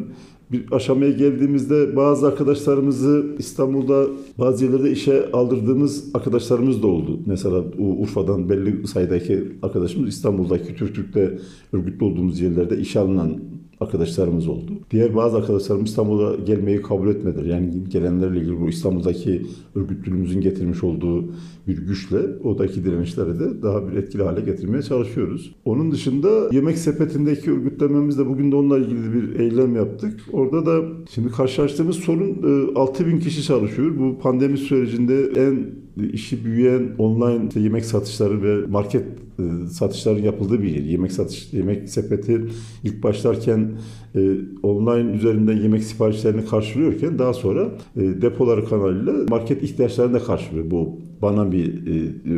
bir 0.52 0.66
aşamaya 0.72 1.12
geldiğimizde 1.12 1.96
bazı 1.96 2.28
arkadaşlarımızı 2.28 3.26
İstanbul'da 3.40 4.08
bazı 4.40 4.66
yerlerde 4.66 4.92
işe 4.92 5.32
aldırdığımız 5.32 6.06
arkadaşlarımız 6.14 6.84
da 6.84 6.88
oldu. 6.88 7.20
Mesela 7.26 7.64
Urfa'dan 7.78 8.50
belli 8.50 8.88
sayıdaki 8.88 9.44
arkadaşımız 9.64 10.10
İstanbul'daki 10.10 10.76
Türk 10.76 10.96
Türk'te 10.96 11.40
örgütlü 11.74 12.06
olduğumuz 12.06 12.42
yerlerde 12.42 12.78
işe 12.78 13.00
alınan 13.00 13.40
arkadaşlarımız 13.82 14.48
oldu. 14.48 14.72
Diğer 14.92 15.16
bazı 15.16 15.38
arkadaşlarım 15.38 15.84
İstanbul'a 15.84 16.36
gelmeyi 16.36 16.82
kabul 16.82 17.08
etmediler. 17.08 17.46
Yani 17.46 17.84
gelenlerle 17.90 18.40
ilgili 18.40 18.62
bu 18.62 18.70
İstanbul'daki 18.70 19.46
örgütlülüğümüzün 19.76 20.42
getirmiş 20.42 20.84
olduğu 20.84 21.26
bir 21.68 21.78
güçle 21.78 22.18
oradaki 22.44 22.84
direnişleri 22.84 23.40
de 23.40 23.62
daha 23.62 23.88
bir 23.88 23.98
etkili 23.98 24.24
hale 24.24 24.42
getirmeye 24.42 24.84
çalışıyoruz. 24.84 25.56
Onun 25.66 25.92
dışında 25.92 26.50
yemek 26.52 26.78
sepetindeki 26.78 27.52
örgütlememizde 27.52 28.28
bugün 28.28 28.52
de 28.52 28.56
onunla 28.56 28.78
ilgili 28.78 29.14
bir 29.14 29.40
eylem 29.40 29.76
yaptık. 29.76 30.20
Orada 30.34 30.66
da 30.66 30.86
şimdi 31.10 31.32
karşılaştığımız 31.32 31.96
sorun 31.96 32.74
6 32.76 33.04
e, 33.04 33.20
kişi 33.20 33.44
çalışıyor. 33.44 34.00
Bu 34.00 34.20
pandemi 34.20 34.58
sürecinde 34.58 35.32
en 35.36 35.87
işi 36.04 36.46
büyüyen 36.46 36.90
online 36.98 37.48
işte 37.48 37.60
yemek 37.60 37.86
satışları 37.86 38.44
ve 38.44 38.68
market 38.68 39.04
e, 39.40 39.68
satışların 39.70 40.24
yapıldığı 40.24 40.62
bir 40.62 40.70
yer. 40.70 40.84
Yemek 40.84 41.12
satış, 41.12 41.54
yemek 41.54 41.90
sepeti 41.90 42.42
ilk 42.84 43.04
başlarken 43.04 43.72
e, 44.16 44.36
online 44.64 45.12
üzerinden 45.12 45.58
yemek 45.58 45.84
siparişlerini 45.84 46.46
karşılıyorken 46.46 47.20
daha 47.20 47.34
sonra 47.34 47.72
e, 47.96 48.02
depoları 48.02 48.66
kanalıyla 48.66 49.14
market 49.30 49.64
ihtiyaçlarını 49.64 50.14
da 50.14 50.20
karşılıyor 50.20 50.72
bu 50.72 51.00
bana 51.22 51.52
bir 51.52 51.88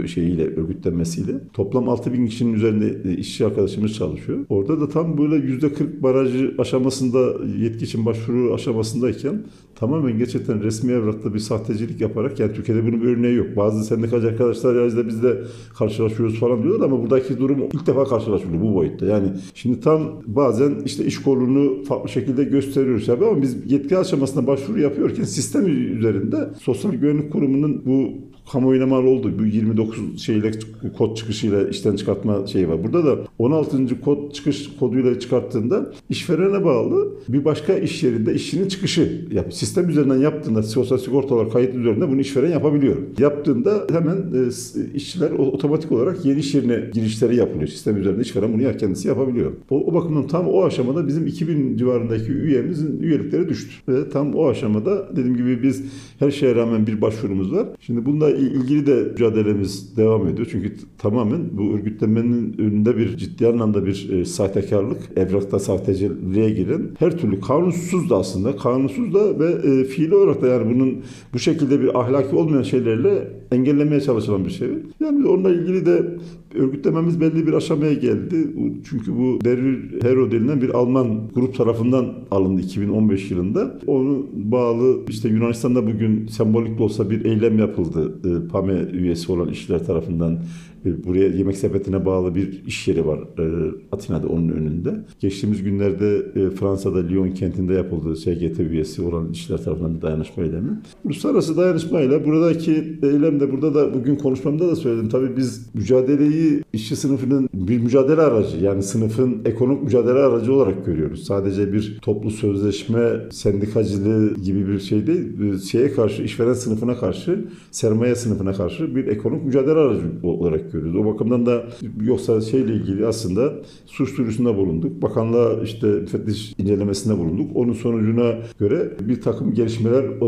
e, 0.04 0.08
şeyiyle 0.08 0.56
örgütlenmesiyle. 0.56 1.32
Toplam 1.54 1.90
6 1.90 2.14
bin 2.14 2.28
kişinin 2.28 2.54
üzerinde 2.54 3.10
e, 3.10 3.18
işçi 3.18 3.46
arkadaşımız 3.46 3.94
çalışıyor. 3.94 4.46
Orada 4.50 4.82
da 4.82 4.90
tam 4.90 5.18
böyle 5.18 5.36
%40 5.36 6.04
barajı 6.04 6.56
aşamasında 6.58 7.46
yetki 7.58 7.86
için 7.86 8.06
başvuru 8.06 8.54
aşamasındayken 8.54 9.44
tamamen 9.76 10.18
gerçekten 10.18 10.64
resmi 10.64 10.92
evrakta 10.92 11.34
bir 11.34 11.40
sahtecilik 11.40 12.02
yaparak 12.02 12.40
yani 12.40 12.54
Türkiye'de 12.54 12.88
bunun 12.88 13.02
bir 13.02 13.08
örneği 13.08 13.36
yok. 13.36 13.48
Bazı 13.58 13.84
sendikacı 13.84 14.28
arkadaşlar 14.28 14.76
ya 14.76 14.88
işte 14.88 15.08
biz 15.08 15.24
de 15.24 15.42
karşılaşıyoruz 15.78 16.40
falan 16.40 16.64
diyorlar 16.64 16.86
ama 16.86 17.02
buradaki 17.02 17.38
durum 17.38 17.60
ilk 17.74 17.88
defa 17.88 18.04
karşılaşılıyor 18.04 18.62
bu 18.62 18.76
boyutta. 18.76 19.06
Yani 19.06 19.28
şimdi 19.54 19.80
tam 19.80 20.02
bazen 20.28 20.76
işte 20.86 21.06
iş 21.06 21.22
kolunu 21.22 21.84
farklı 21.84 22.10
şekilde 22.10 22.44
gösteriyoruz 22.44 23.06
tabii 23.06 23.26
ama 23.26 23.42
biz 23.42 23.72
yetki 23.72 23.98
aşamasında 23.98 24.48
başvuru 24.48 24.80
yapıyorken 24.80 25.24
sistem 25.24 25.68
üzerinde 25.98 26.50
Sosyal 26.62 26.92
Güvenlik 26.92 27.32
Kurumu'nun 27.32 27.82
bu 27.86 28.29
kamuoyuna 28.52 28.86
mal 28.86 29.06
oldu. 29.06 29.32
Bu 29.40 29.46
29 29.46 30.22
şeyle 30.22 30.52
kod 30.98 31.16
çıkışıyla 31.18 31.68
işten 31.68 31.96
çıkartma 31.96 32.48
şeyi 32.48 32.70
var. 32.70 32.84
Burada 32.84 33.06
da 33.06 33.18
16. 33.40 34.02
kod 34.02 34.32
çıkış 34.32 34.70
koduyla 34.80 35.20
çıkarttığında 35.20 35.92
işverene 36.10 36.66
bağlı 36.66 37.08
bir 37.30 37.46
başka 37.46 37.74
iş 37.74 38.04
yerinde 38.04 38.34
işçinin 38.34 38.68
çıkışı 38.68 39.28
yap. 39.32 39.54
Sistem 39.54 39.90
üzerinden 39.90 40.18
yaptığında 40.18 40.64
sosyal 40.64 40.98
sigortalar 40.98 41.50
kayıt 41.50 41.76
üzerinde 41.76 42.10
bunu 42.10 42.22
işveren 42.22 42.52
yapabiliyor. 42.52 42.98
Yaptığında 43.20 43.88
hemen 43.92 44.18
e, 44.18 44.48
işçiler 44.94 45.32
otomatik 45.32 45.92
olarak 45.92 46.26
yeni 46.26 46.40
iş 46.40 46.56
yerine 46.56 46.84
girişleri 46.94 47.36
yapılıyor. 47.36 47.68
Sistem 47.68 47.98
üzerinde 47.98 48.22
işveren 48.22 48.54
bunu 48.54 48.78
kendisi 48.78 49.08
yapabiliyor. 49.08 49.52
O, 49.70 49.78
o 49.78 49.94
bakımdan 49.94 50.28
tam 50.28 50.48
o 50.48 50.64
aşamada 50.64 51.08
bizim 51.08 51.28
2000 51.28 51.78
civarındaki 51.78 52.32
üyemizin 52.32 53.00
üyelikleri 53.02 53.50
düştü. 53.50 53.72
Ve 53.88 54.10
tam 54.10 54.34
o 54.34 54.48
aşamada 54.48 55.10
dediğim 55.16 55.38
gibi 55.38 55.64
biz 55.64 55.84
her 56.20 56.32
şeye 56.32 56.56
rağmen 56.56 56.88
bir 56.88 57.02
başvurumuz 57.02 57.52
var. 57.52 57.68
Şimdi 57.80 58.06
bunda 58.06 58.39
ilgili 58.40 58.88
de 58.88 59.04
mücadelemiz 59.12 59.98
devam 59.98 60.28
ediyor. 60.28 60.48
Çünkü 60.52 60.76
tamamen 60.98 61.58
bu 61.58 61.74
örgütlenmenin 61.74 62.56
önünde 62.58 62.98
bir 62.98 63.18
ciddi 63.18 63.48
anlamda 63.48 63.86
bir 63.86 64.10
e, 64.10 64.26
sahtekarlık, 64.26 64.98
evrakta 65.16 65.60
sahteciliğe 65.60 66.50
giren 66.50 66.82
her 67.00 67.18
türlü 67.18 67.42
kanunsuz 67.42 68.10
da 68.10 68.18
aslında 68.18 68.56
kanunsuz 68.56 69.14
da 69.14 69.40
ve 69.40 69.52
e, 69.52 69.84
fiili 69.84 70.16
olarak 70.16 70.42
da 70.42 70.48
yani 70.48 70.76
bunun 70.76 71.02
bu 71.34 71.40
şekilde 71.40 71.82
bir 71.82 72.00
ahlaki 72.00 72.36
olmayan 72.36 72.64
şeylerle 72.64 73.39
engellemeye 73.52 74.02
çalışılan 74.02 74.46
bir 74.46 74.50
şey. 74.50 74.68
Yani 75.00 75.28
onunla 75.28 75.50
ilgili 75.50 75.86
de 75.86 76.18
örgütlememiz 76.56 77.22
belli 77.22 77.48
bir 77.48 77.54
aşamaya 77.54 77.94
geldi. 77.94 78.48
Çünkü 78.90 79.18
bu 79.18 79.40
Beril 79.46 80.02
Hero 80.04 80.32
denilen 80.32 80.62
bir 80.62 80.70
Alman 80.70 81.22
grup 81.36 81.56
tarafından 81.56 82.14
alındı 82.32 82.62
2015 82.62 83.32
yılında. 83.32 83.80
Onu 83.88 84.28
bağlı 84.34 84.98
işte 85.10 85.30
Yunanistan'da 85.30 85.88
bugün 85.88 86.28
sembolik 86.28 86.80
de 86.80 86.84
olsa 86.84 87.10
bir 87.10 87.26
eylem 87.26 87.60
yapıldı. 87.60 88.20
E, 88.26 88.48
PAME 88.48 88.74
üyesi 88.94 89.32
olan 89.32 89.50
işçiler 89.50 89.86
tarafından 89.86 90.40
Buraya 90.86 91.28
yemek 91.28 91.58
sepetine 91.58 92.06
bağlı 92.06 92.36
bir 92.36 92.66
iş 92.66 92.88
yeri 92.88 93.08
var 93.08 93.20
e, 93.20 93.72
Atina'da 93.92 94.28
onun 94.28 94.50
önünde. 94.50 95.06
Geçtiğimiz 95.20 95.64
günlerde 95.64 96.18
e, 96.36 96.50
Fransa'da 96.50 97.08
Lyon 97.08 97.32
kentinde 97.32 97.74
yapıldığı 97.74 98.16
SGT 98.16 98.60
üyesi 98.60 99.02
olan 99.02 99.32
işçiler 99.32 99.64
tarafından 99.64 99.96
bir 99.96 100.02
dayanışma 100.02 100.44
eylemi. 100.44 100.70
Uluslararası 101.06 101.58
dayanışmayla 101.58 102.26
buradaki 102.26 103.00
eylem 103.04 103.40
burada 103.52 103.76
da 103.76 103.94
bugün 103.94 104.16
konuşmamda 104.16 104.68
da 104.68 104.76
söyledim. 104.76 105.10
Tabii 105.10 105.38
biz 105.38 105.70
mücadeleyi 105.74 106.64
işçi 106.74 106.96
sınıfının 106.96 107.50
bir 107.54 107.80
mücadele 107.80 108.22
aracı 108.22 108.58
yani 108.58 108.84
sınıfın 108.84 109.42
ekonomik 109.46 109.84
mücadele 109.84 110.20
aracı 110.20 110.54
olarak 110.54 110.86
görüyoruz. 110.86 111.24
Sadece 111.24 111.74
bir 111.74 112.00
toplu 112.02 112.32
sözleşme 112.32 113.28
sendikacılığı 113.32 114.34
gibi 114.36 114.68
bir 114.68 114.80
şey 114.80 115.08
değil. 115.08 115.60
Şeye 115.60 115.92
karşı 115.92 116.24
işveren 116.24 116.54
sınıfına 116.54 116.98
karşı 116.98 117.46
sermaye 117.72 118.16
sınıfına 118.16 118.54
karşı 118.54 118.96
bir 118.96 119.08
ekonomik 119.08 119.46
mücadele 119.46 119.80
aracı 119.80 120.06
olarak 120.24 120.69
görüyoruz. 120.72 120.96
O 120.96 121.06
bakımdan 121.06 121.46
da 121.46 121.64
yoksa 122.04 122.42
şeyle 122.42 122.74
ilgili 122.74 123.08
aslında 123.08 123.54
suç 123.86 124.18
duyurusunda 124.18 124.58
bulunduk. 124.58 125.02
Bakanlığa 125.02 125.64
işte 125.64 125.88
müfettiş 125.88 126.54
incelemesinde 126.58 127.18
bulunduk. 127.18 127.52
Onun 127.56 127.74
sonucuna 127.74 128.36
göre 128.60 128.92
bir 129.02 129.22
takım 129.22 129.54
gelişmeler 129.54 130.04
e, 130.04 130.20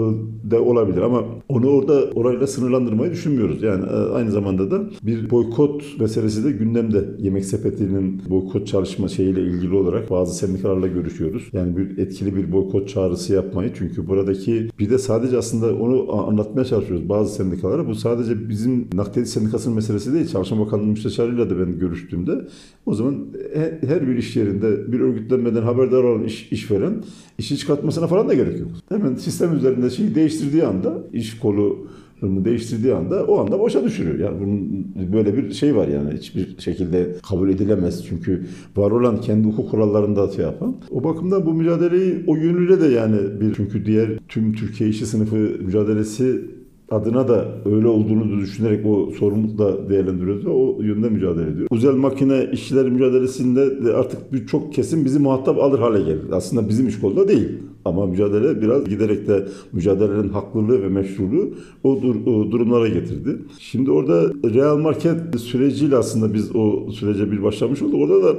de 0.52 0.60
olabilir 0.60 1.02
ama 1.02 1.24
onu 1.50 1.70
orada 1.70 2.10
orayla 2.16 2.48
sınırlandırmayı 2.48 3.12
düşünmüyoruz. 3.12 3.64
Yani 3.64 3.86
e, 3.86 3.96
aynı 3.96 4.32
zamanda 4.32 4.72
da 4.72 4.82
bir 5.04 5.30
boykot 5.30 6.00
meselesi 6.00 6.44
de 6.44 6.52
gündemde. 6.52 7.06
Yemek 7.20 7.46
sepetinin 7.46 8.22
boykot 8.30 8.68
çalışma 8.68 9.08
şeyiyle 9.08 9.42
ilgili 9.42 9.76
olarak 9.76 10.10
bazı 10.10 10.36
sendikalarla 10.36 10.88
görüşüyoruz. 10.88 11.50
Yani 11.54 11.78
bir 11.78 11.98
etkili 11.98 12.36
bir 12.36 12.52
boykot 12.52 12.90
çağrısı 12.90 13.34
yapmayı 13.34 13.72
çünkü 13.78 14.08
buradaki 14.08 14.70
bir 14.80 14.90
de 14.90 14.98
sadece 14.98 15.38
aslında 15.38 15.76
onu 15.76 16.16
anlatmaya 16.28 16.66
çalışıyoruz 16.66 17.10
bazı 17.10 17.34
sendikalara. 17.34 17.88
Bu 17.88 17.96
sadece 17.96 18.50
bizim 18.50 18.88
nakliyat 18.94 19.30
sendikasının 19.30 19.76
meselesi 19.76 20.14
değil. 20.14 20.26
Çalışma 20.32 20.66
Bakanlığı 20.66 20.86
müsteşarıyla 20.86 21.50
da 21.50 21.60
ben 21.60 21.80
görüştüğümde 21.80 22.32
o 22.86 22.94
zaman 22.94 23.16
her 23.88 24.08
bir 24.08 24.16
iş 24.16 24.36
yerinde 24.36 24.92
bir 24.92 25.00
örgütlenmeden 25.00 25.62
haberdar 25.62 26.04
olan 26.04 26.24
iş, 26.24 26.52
işveren 26.52 26.94
işi 27.38 27.58
çıkartmasına 27.58 28.08
falan 28.08 28.30
da 28.30 28.34
gerek 28.34 28.60
yok. 28.60 28.70
Hemen 28.90 29.16
sistem 29.16 29.56
üzerinde 29.56 29.90
şeyi 29.90 30.16
değiştirdiği 30.16 30.64
anda 30.64 30.98
iş 31.14 31.40
kolu 31.40 31.88
değiştirdiği 32.22 32.94
anda 32.94 33.26
o 33.26 33.40
anda 33.40 33.60
boşa 33.60 33.84
düşürüyor. 33.84 34.20
Yani 34.20 34.42
bunun 34.42 34.86
böyle 35.14 35.38
bir 35.38 35.52
şey 35.52 35.76
var 35.76 35.88
yani 35.88 36.14
hiçbir 36.14 36.56
şekilde 36.58 37.16
kabul 37.30 37.50
edilemez. 37.50 38.06
Çünkü 38.10 38.44
var 38.76 38.92
olan 38.92 39.22
kendi 39.22 39.48
hukuk 39.48 39.72
kurallarında 39.72 40.32
şey 40.32 40.46
yapan. 40.46 40.76
O 40.92 41.04
bakımdan 41.04 41.46
bu 41.46 41.54
mücadeleyi 41.54 42.24
o 42.28 42.36
yönüyle 42.36 42.82
de 42.82 42.88
yani 42.88 43.42
bir 43.42 43.54
çünkü 43.54 43.86
diğer 43.86 44.10
tüm 44.28 44.54
Türkiye 44.54 44.90
işçi 44.90 45.06
sınıfı 45.06 45.36
mücadelesi 45.36 46.42
adına 46.92 47.28
da 47.28 47.46
öyle 47.66 47.88
olduğunu 47.88 48.40
düşünerek 48.40 48.86
o 48.86 49.12
sorumlulukla 49.20 49.90
değerlendiriyoruz 49.90 50.46
ve 50.46 50.50
o 50.50 50.82
yönde 50.82 51.10
mücadele 51.10 51.50
ediyoruz. 51.50 51.68
Özel 51.72 51.94
makine 51.94 52.50
işçileri 52.54 52.92
mücadelesinde 52.92 53.86
de 53.86 53.94
artık 53.94 54.34
birçok 54.34 54.74
kesim 54.74 55.06
bizi 55.06 55.20
muhatap 55.20 55.60
alır 55.60 55.80
hale 55.80 56.00
geldi. 56.00 56.26
Aslında 56.32 56.70
bizim 56.70 56.88
iş 56.88 57.00
kolda 57.00 57.28
değil. 57.28 57.50
Ama 57.86 58.06
mücadele 58.06 58.62
biraz 58.62 58.86
giderek 58.90 59.28
de 59.28 59.48
mücadelelerin 59.74 60.30
haklılığı 60.30 60.82
ve 60.82 60.90
meşruluğu 60.90 61.50
o, 61.84 62.02
dur, 62.02 62.16
o 62.16 62.52
durumlara 62.52 62.88
getirdi. 62.88 63.38
Şimdi 63.60 63.92
orada 63.92 64.34
real 64.54 64.78
market 64.78 65.40
süreciyle 65.40 65.98
aslında 65.98 66.34
biz 66.34 66.56
o 66.56 66.92
sürece 66.92 67.32
bir 67.32 67.44
başlamış 67.44 67.82
olduk. 67.82 67.96
Orada 67.96 68.24
da 68.24 68.36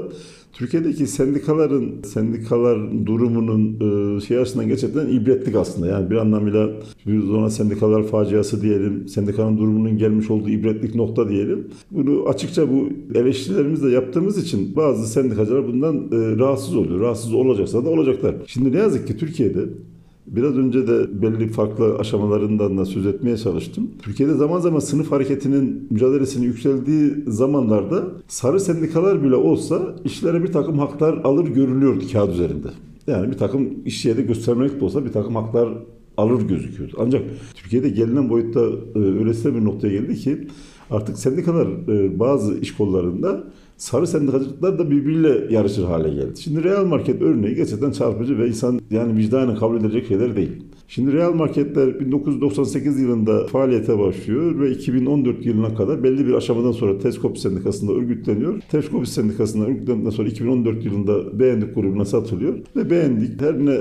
Türkiye'deki 0.52 1.06
sendikaların, 1.06 2.02
sendikalar 2.02 3.06
durumunun 3.06 3.76
e, 4.16 4.20
şey 4.20 4.38
açısından 4.38 4.68
gerçekten 4.68 5.06
ibretlik 5.06 5.56
aslında. 5.56 5.86
Yani 5.86 6.10
bir 6.10 6.16
anlamıyla 6.16 6.70
bir 7.06 7.28
ona 7.28 7.50
sendikalar 7.50 8.02
faciası 8.02 8.62
diyelim, 8.62 9.08
sendikanın 9.08 9.58
durumunun 9.58 9.98
gelmiş 9.98 10.30
olduğu 10.30 10.48
ibretlik 10.48 10.94
nokta 10.94 11.28
diyelim. 11.28 11.68
Bunu 11.90 12.28
açıkça 12.28 12.70
bu 12.70 12.88
eleştirilerimizle 13.14 13.90
yaptığımız 13.90 14.38
için 14.38 14.76
bazı 14.76 15.06
sendikacılar 15.06 15.66
bundan 15.66 15.96
e, 15.96 16.38
rahatsız 16.38 16.76
oluyor. 16.76 17.00
Rahatsız 17.00 17.34
olacaksa 17.34 17.84
da 17.84 17.88
olacaklar. 17.88 18.34
Şimdi 18.46 18.72
ne 18.72 18.78
yazık 18.78 19.06
ki 19.06 19.16
Türkiye'de 19.16 19.60
Biraz 20.26 20.56
önce 20.56 20.86
de 20.86 21.22
belli 21.22 21.48
farklı 21.48 21.98
aşamalarından 21.98 22.78
da 22.78 22.84
söz 22.84 23.06
etmeye 23.06 23.36
çalıştım. 23.36 23.90
Türkiye'de 24.02 24.34
zaman 24.34 24.60
zaman 24.60 24.78
sınıf 24.78 25.12
hareketinin 25.12 25.86
mücadelesinin 25.90 26.46
yükseldiği 26.46 27.14
zamanlarda 27.26 28.04
sarı 28.28 28.60
sendikalar 28.60 29.22
bile 29.22 29.34
olsa 29.34 29.96
işlere 30.04 30.42
bir 30.42 30.52
takım 30.52 30.78
haklar 30.78 31.20
alır 31.24 31.48
görülüyordu 31.48 32.04
kağıt 32.12 32.34
üzerinde. 32.34 32.68
Yani 33.06 33.30
bir 33.30 33.38
takım 33.38 33.68
iş 33.84 34.04
yeri 34.04 34.26
göstermelik 34.26 34.80
de 34.80 34.84
olsa 34.84 35.04
bir 35.04 35.12
takım 35.12 35.36
haklar 35.36 35.68
alır 36.16 36.48
gözüküyordu. 36.48 36.96
Ancak 36.98 37.22
Türkiye'de 37.54 37.88
gelinen 37.88 38.30
boyutta 38.30 38.60
e, 38.94 38.98
öylesine 38.98 39.54
bir 39.54 39.64
noktaya 39.64 39.92
geldi 39.92 40.14
ki 40.14 40.48
artık 40.90 41.18
sendikalar 41.18 41.66
e, 41.66 42.18
bazı 42.18 42.58
iş 42.58 42.74
kollarında 42.74 43.44
sarı 43.82 44.06
sendikacılıklar 44.06 44.78
da 44.78 44.90
birbiriyle 44.90 45.54
yarışır 45.54 45.84
hale 45.84 46.08
geldi. 46.08 46.40
Şimdi 46.40 46.64
real 46.64 46.84
market 46.84 47.22
örneği 47.22 47.54
gerçekten 47.54 47.90
çarpıcı 47.90 48.38
ve 48.38 48.48
insan 48.48 48.80
yani 48.90 49.16
vicdanı 49.16 49.58
kabul 49.58 49.80
edecek 49.80 50.06
şeyler 50.06 50.36
değil. 50.36 50.50
Şimdi 50.88 51.12
real 51.12 51.32
marketler 51.32 52.00
1998 52.00 53.00
yılında 53.00 53.46
faaliyete 53.46 53.98
başlıyor 53.98 54.60
ve 54.60 54.70
2014 54.70 55.46
yılına 55.46 55.74
kadar 55.74 56.02
belli 56.02 56.26
bir 56.26 56.34
aşamadan 56.34 56.72
sonra 56.72 56.98
Teskop 56.98 57.38
Sendikası'nda 57.38 57.92
örgütleniyor. 57.92 58.60
Teskop 58.70 59.08
Sendikası'nda 59.08 59.66
örgütlendikten 59.66 60.10
sonra 60.10 60.28
2014 60.28 60.84
yılında 60.84 61.38
Beğendik 61.38 61.74
grubuna 61.74 62.04
satılıyor 62.04 62.54
ve 62.76 62.90
Beğendik 62.90 63.40
her 63.40 63.66
ne 63.66 63.72
e, 63.72 63.80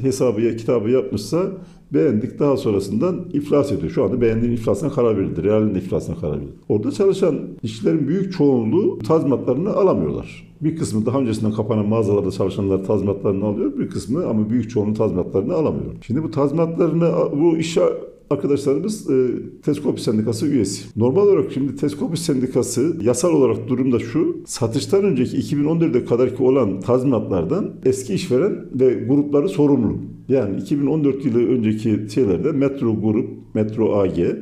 hesabı 0.00 0.40
ya 0.40 0.56
kitabı 0.56 0.90
yapmışsa 0.90 1.52
beğendik 1.94 2.38
daha 2.38 2.56
sonrasından 2.56 3.24
iflas 3.32 3.72
ediyor. 3.72 3.90
Şu 3.90 4.04
anda 4.04 4.20
beğendiğin 4.20 4.52
iflasına 4.52 4.90
karar 4.90 5.18
verildi. 5.18 5.42
Realin 5.42 5.74
iflasına 5.74 6.16
karar 6.16 6.32
verildi. 6.32 6.52
Orada 6.68 6.92
çalışan 6.92 7.38
işçilerin 7.62 8.08
büyük 8.08 8.32
çoğunluğu 8.32 8.98
tazminatlarını 8.98 9.70
alamıyorlar. 9.70 10.48
Bir 10.60 10.76
kısmı 10.76 11.06
daha 11.06 11.18
öncesinden 11.18 11.52
kapanan 11.52 11.86
mağazalarda 11.86 12.30
çalışanlar 12.30 12.84
tazminatlarını 12.84 13.44
alıyor. 13.44 13.78
Bir 13.78 13.90
kısmı 13.90 14.26
ama 14.26 14.50
büyük 14.50 14.70
çoğunluğu 14.70 14.94
tazminatlarını 14.94 15.54
alamıyor. 15.54 15.92
Şimdi 16.06 16.22
bu 16.22 16.30
tazminatlarını 16.30 17.12
bu 17.40 17.56
işe 17.56 17.82
arkadaşlarımız 18.30 19.10
e, 19.10 19.28
Teskopi 19.62 20.02
Sendikası 20.02 20.46
üyesi. 20.46 20.84
Normal 20.96 21.22
olarak 21.22 21.52
şimdi 21.52 21.76
Teskopi 21.76 22.16
Sendikası 22.16 22.96
yasal 23.02 23.30
olarak 23.30 23.68
durumda 23.68 23.98
şu. 23.98 24.36
Satıştan 24.46 25.04
önceki 25.04 25.36
2014'e 25.36 26.04
kadarki 26.04 26.42
olan 26.42 26.80
tazminatlardan 26.80 27.74
eski 27.84 28.14
işveren 28.14 28.64
ve 28.74 28.94
grupları 28.94 29.48
sorumlu. 29.48 29.98
Yani 30.28 30.60
2014 30.60 31.24
yılı 31.24 31.48
önceki 31.48 31.98
şeylerde 32.14 32.52
Metro 32.52 33.00
Grup, 33.00 33.28
Metro 33.54 33.98
AG, 33.98 34.18
e, 34.18 34.36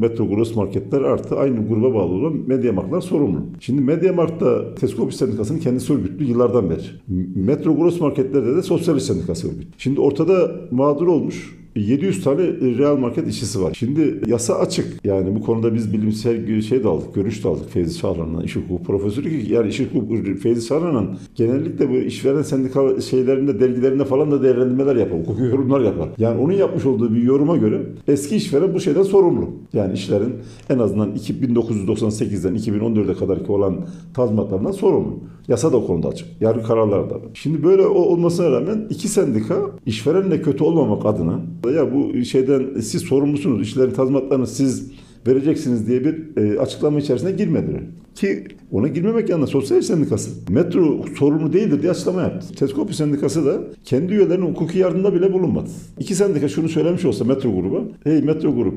Metro 0.00 0.28
Gross 0.28 0.56
Marketler 0.56 1.00
artı 1.00 1.36
aynı 1.36 1.68
gruba 1.68 1.94
bağlı 1.94 2.14
olan 2.14 2.32
Mediamarktlar 2.46 3.00
sorumlu. 3.00 3.40
Şimdi 3.60 3.82
Mediamarkt'ta 3.82 4.74
Teskopi 4.74 5.16
Sendikası'nın 5.16 5.58
kendisi 5.58 5.92
örgütlü 5.92 6.24
yıllardan 6.24 6.70
beri. 6.70 6.80
Metro 7.34 7.76
Gross 7.76 8.00
Marketlerde 8.00 8.56
de 8.56 8.62
Sosyalist 8.62 9.06
Sendikası 9.06 9.48
örgütlü. 9.48 9.68
Şimdi 9.78 10.00
ortada 10.00 10.50
mağdur 10.70 11.06
olmuş 11.06 11.58
700 11.76 12.24
tane 12.24 12.42
real 12.78 12.96
market 12.96 13.28
işçisi 13.28 13.62
var. 13.62 13.74
Şimdi 13.78 14.20
yasa 14.26 14.54
açık. 14.54 15.04
Yani 15.04 15.34
bu 15.34 15.42
konuda 15.42 15.74
biz 15.74 15.92
bilimsel 15.92 16.60
şey 16.62 16.84
de 16.84 16.88
aldık, 16.88 17.14
görüş 17.14 17.44
de 17.44 17.48
aldık 17.48 17.70
Feyzi 17.70 17.98
Çağlayan'dan, 17.98 18.42
iş 18.42 18.56
hukuku 18.56 18.82
profesörü 18.82 19.30
ki 19.30 19.52
yani 19.52 19.68
iş 19.68 19.80
hukuku 19.80 20.38
Feyzi 20.42 20.66
Çağlayan'ın 20.66 21.10
genellikle 21.34 21.90
bu 21.90 21.94
işveren 21.94 22.42
sendikal 22.42 23.00
şeylerinde, 23.00 23.60
dergilerinde 23.60 24.04
falan 24.04 24.30
da 24.30 24.42
değerlendirmeler 24.42 24.96
yapar, 24.96 25.20
hukuki 25.20 25.42
yorumlar 25.42 25.80
yapar. 25.80 26.08
Yani 26.18 26.40
onun 26.40 26.52
yapmış 26.52 26.86
olduğu 26.86 27.14
bir 27.14 27.22
yoruma 27.22 27.56
göre 27.56 27.82
eski 28.08 28.36
işveren 28.36 28.74
bu 28.74 28.80
şeyden 28.80 29.02
sorumlu. 29.02 29.50
Yani 29.72 29.92
işlerin 29.92 30.34
en 30.70 30.78
azından 30.78 31.14
1998'den 31.14 32.54
2014'e 32.56 33.14
kadarki 33.14 33.52
olan 33.52 33.86
tazminatlarından 34.14 34.72
sorumlu. 34.72 35.18
Yasa 35.48 35.72
da 35.72 35.76
o 35.76 35.86
konuda 35.86 36.08
açık. 36.08 36.28
Yargı 36.40 36.62
kararları 36.62 37.10
da. 37.10 37.14
Şimdi 37.34 37.64
böyle 37.64 37.86
olmasına 37.86 38.50
rağmen 38.50 38.86
iki 38.90 39.08
sendika 39.08 39.54
işverenle 39.86 40.42
kötü 40.42 40.64
olmamak 40.64 41.06
adına 41.06 41.40
ya 41.72 41.94
bu 41.94 42.24
şeyden 42.24 42.80
siz 42.80 43.02
sorumlusunuz, 43.02 43.62
işlerin 43.62 43.90
tazminatlarını 43.90 44.46
siz 44.46 44.92
vereceksiniz 45.26 45.88
diye 45.88 46.04
bir 46.04 46.36
e, 46.36 46.60
açıklama 46.60 46.98
içerisine 46.98 47.32
girmediler. 47.32 47.80
Ki 48.14 48.44
ona 48.70 48.88
girmemek 48.88 49.28
yanında 49.28 49.46
sosyal 49.46 49.80
sendikası 49.80 50.30
metro 50.52 51.04
sorumlu 51.18 51.52
değildir 51.52 51.82
diye 51.82 51.90
açıklama 51.90 52.22
yaptı. 52.22 52.54
Teskopi 52.54 52.94
sendikası 52.94 53.46
da 53.46 53.60
kendi 53.84 54.14
üyelerinin 54.14 54.46
hukuki 54.46 54.78
yardımda 54.78 55.14
bile 55.14 55.32
bulunmadı. 55.32 55.70
İki 55.98 56.14
sendika 56.14 56.48
şunu 56.48 56.68
söylemiş 56.68 57.04
olsa 57.04 57.24
metro 57.24 57.54
gruba, 57.54 57.82
hey 58.04 58.22
metro 58.22 58.54
grup 58.54 58.74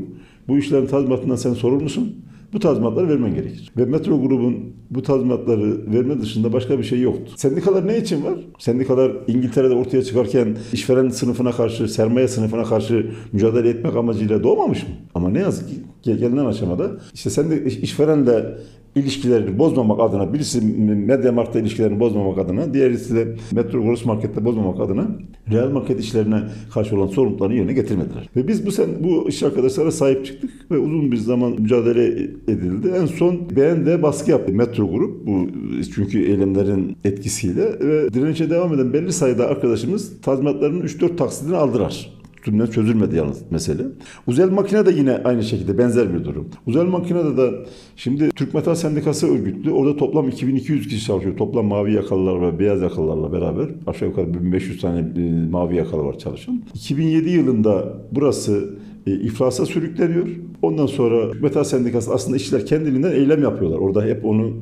bu 0.47 0.57
işlerin 0.57 0.87
tazminatından 0.87 1.35
sen 1.35 1.53
sorumlusun 1.53 2.15
bu 2.53 2.59
tazminatları 2.59 3.09
vermen 3.09 3.35
gerekir. 3.35 3.71
Ve 3.77 3.85
metro 3.85 4.21
grubun 4.21 4.73
bu 4.89 5.03
tazminatları 5.03 5.93
verme 5.93 6.21
dışında 6.21 6.53
başka 6.53 6.79
bir 6.79 6.83
şey 6.83 7.01
yoktu. 7.01 7.33
Sendikalar 7.35 7.87
ne 7.87 7.97
için 7.97 8.23
var? 8.23 8.39
Sendikalar 8.59 9.11
İngiltere'de 9.27 9.73
ortaya 9.73 10.03
çıkarken 10.03 10.57
işveren 10.73 11.09
sınıfına 11.09 11.51
karşı, 11.51 11.87
sermaye 11.87 12.27
sınıfına 12.27 12.63
karşı 12.63 13.11
mücadele 13.31 13.69
etmek 13.69 13.95
amacıyla 13.95 14.43
doğmamış 14.43 14.83
mı? 14.83 14.89
Ama 15.15 15.29
ne 15.29 15.39
yazık 15.39 15.69
ki 15.69 15.75
gelinen 16.03 16.45
aşamada 16.45 16.91
işte 17.13 17.29
sen 17.29 17.51
de 17.51 17.65
işverenle 17.65 18.57
ilişkilerini 18.95 19.59
bozmamak 19.59 19.99
adına, 19.99 20.33
birisi 20.33 20.61
Media 20.95 21.31
Markt'ta 21.31 21.59
ilişkilerini 21.59 21.99
bozmamak 21.99 22.37
adına, 22.37 22.73
diğerisi 22.73 23.15
de 23.15 23.35
Metro 23.51 23.83
Gross 23.83 24.05
Market'te 24.05 24.45
bozmamak 24.45 24.79
adına 24.79 25.07
real 25.51 25.69
market 25.69 25.99
işlerine 25.99 26.41
karşı 26.73 26.97
olan 26.97 27.07
sorumluluklarını 27.07 27.55
yerine 27.55 27.73
getirmediler. 27.73 28.29
Ve 28.35 28.47
biz 28.47 28.65
bu 28.65 28.71
sen 28.71 28.87
bu 28.99 29.29
iş 29.29 29.43
arkadaşlara 29.43 29.91
sahip 29.91 30.25
çıktık 30.25 30.51
ve 30.71 30.77
uzun 30.77 31.11
bir 31.11 31.17
zaman 31.17 31.51
mücadele 31.51 32.07
edildi. 32.47 32.91
En 33.01 33.05
son 33.05 33.49
beğende 33.55 34.03
baskı 34.03 34.31
yaptı 34.31 34.53
Metro 34.53 34.91
Grup 34.91 35.27
bu 35.27 35.47
çünkü 35.95 36.23
eylemlerin 36.23 36.97
etkisiyle 37.03 37.79
ve 37.79 38.13
direnişe 38.13 38.49
devam 38.49 38.73
eden 38.73 38.93
belli 38.93 39.13
sayıda 39.13 39.47
arkadaşımız 39.47 40.21
tazminatlarının 40.21 40.81
3-4 40.81 41.15
taksidini 41.15 41.55
aldılar 41.55 42.20
üstünden 42.41 42.65
çözülmedi 42.65 43.15
yalnız 43.15 43.51
mesele. 43.51 43.83
Uzel 44.27 44.49
makine 44.49 44.85
de 44.85 44.91
yine 44.91 45.11
aynı 45.23 45.43
şekilde 45.43 45.77
benzer 45.77 46.13
bir 46.13 46.23
durum. 46.23 46.49
Uzel 46.67 46.85
makinede 46.85 47.37
de 47.37 47.51
şimdi 47.95 48.29
Türk 48.29 48.53
Metal 48.53 48.75
Sendikası 48.75 49.27
örgütlü. 49.27 49.71
Orada 49.71 49.97
toplam 49.97 50.29
2200 50.29 50.87
kişi 50.87 51.05
çalışıyor. 51.05 51.37
Toplam 51.37 51.65
mavi 51.65 51.93
yakalılar 51.93 52.41
ve 52.41 52.59
beyaz 52.59 52.81
yakalılarla 52.81 53.33
beraber 53.33 53.69
aşağı 53.87 54.09
yukarı 54.09 54.33
1500 54.33 54.81
tane 54.81 55.05
mavi 55.51 55.75
yakalı 55.75 56.03
var 56.03 56.17
çalışan. 56.17 56.61
2007 56.73 57.29
yılında 57.29 57.93
burası 58.11 58.69
e, 59.07 59.11
iflasa 59.11 59.65
sürükleniyor 59.65 60.27
Ondan 60.61 60.85
sonra 60.85 61.33
Metal 61.41 61.63
Sendikası 61.63 62.13
aslında 62.13 62.37
işçiler 62.37 62.65
kendiliğinden 62.65 63.11
eylem 63.11 63.43
yapıyorlar. 63.43 63.77
Orada 63.77 64.03
hep 64.03 64.25
onu 64.25 64.53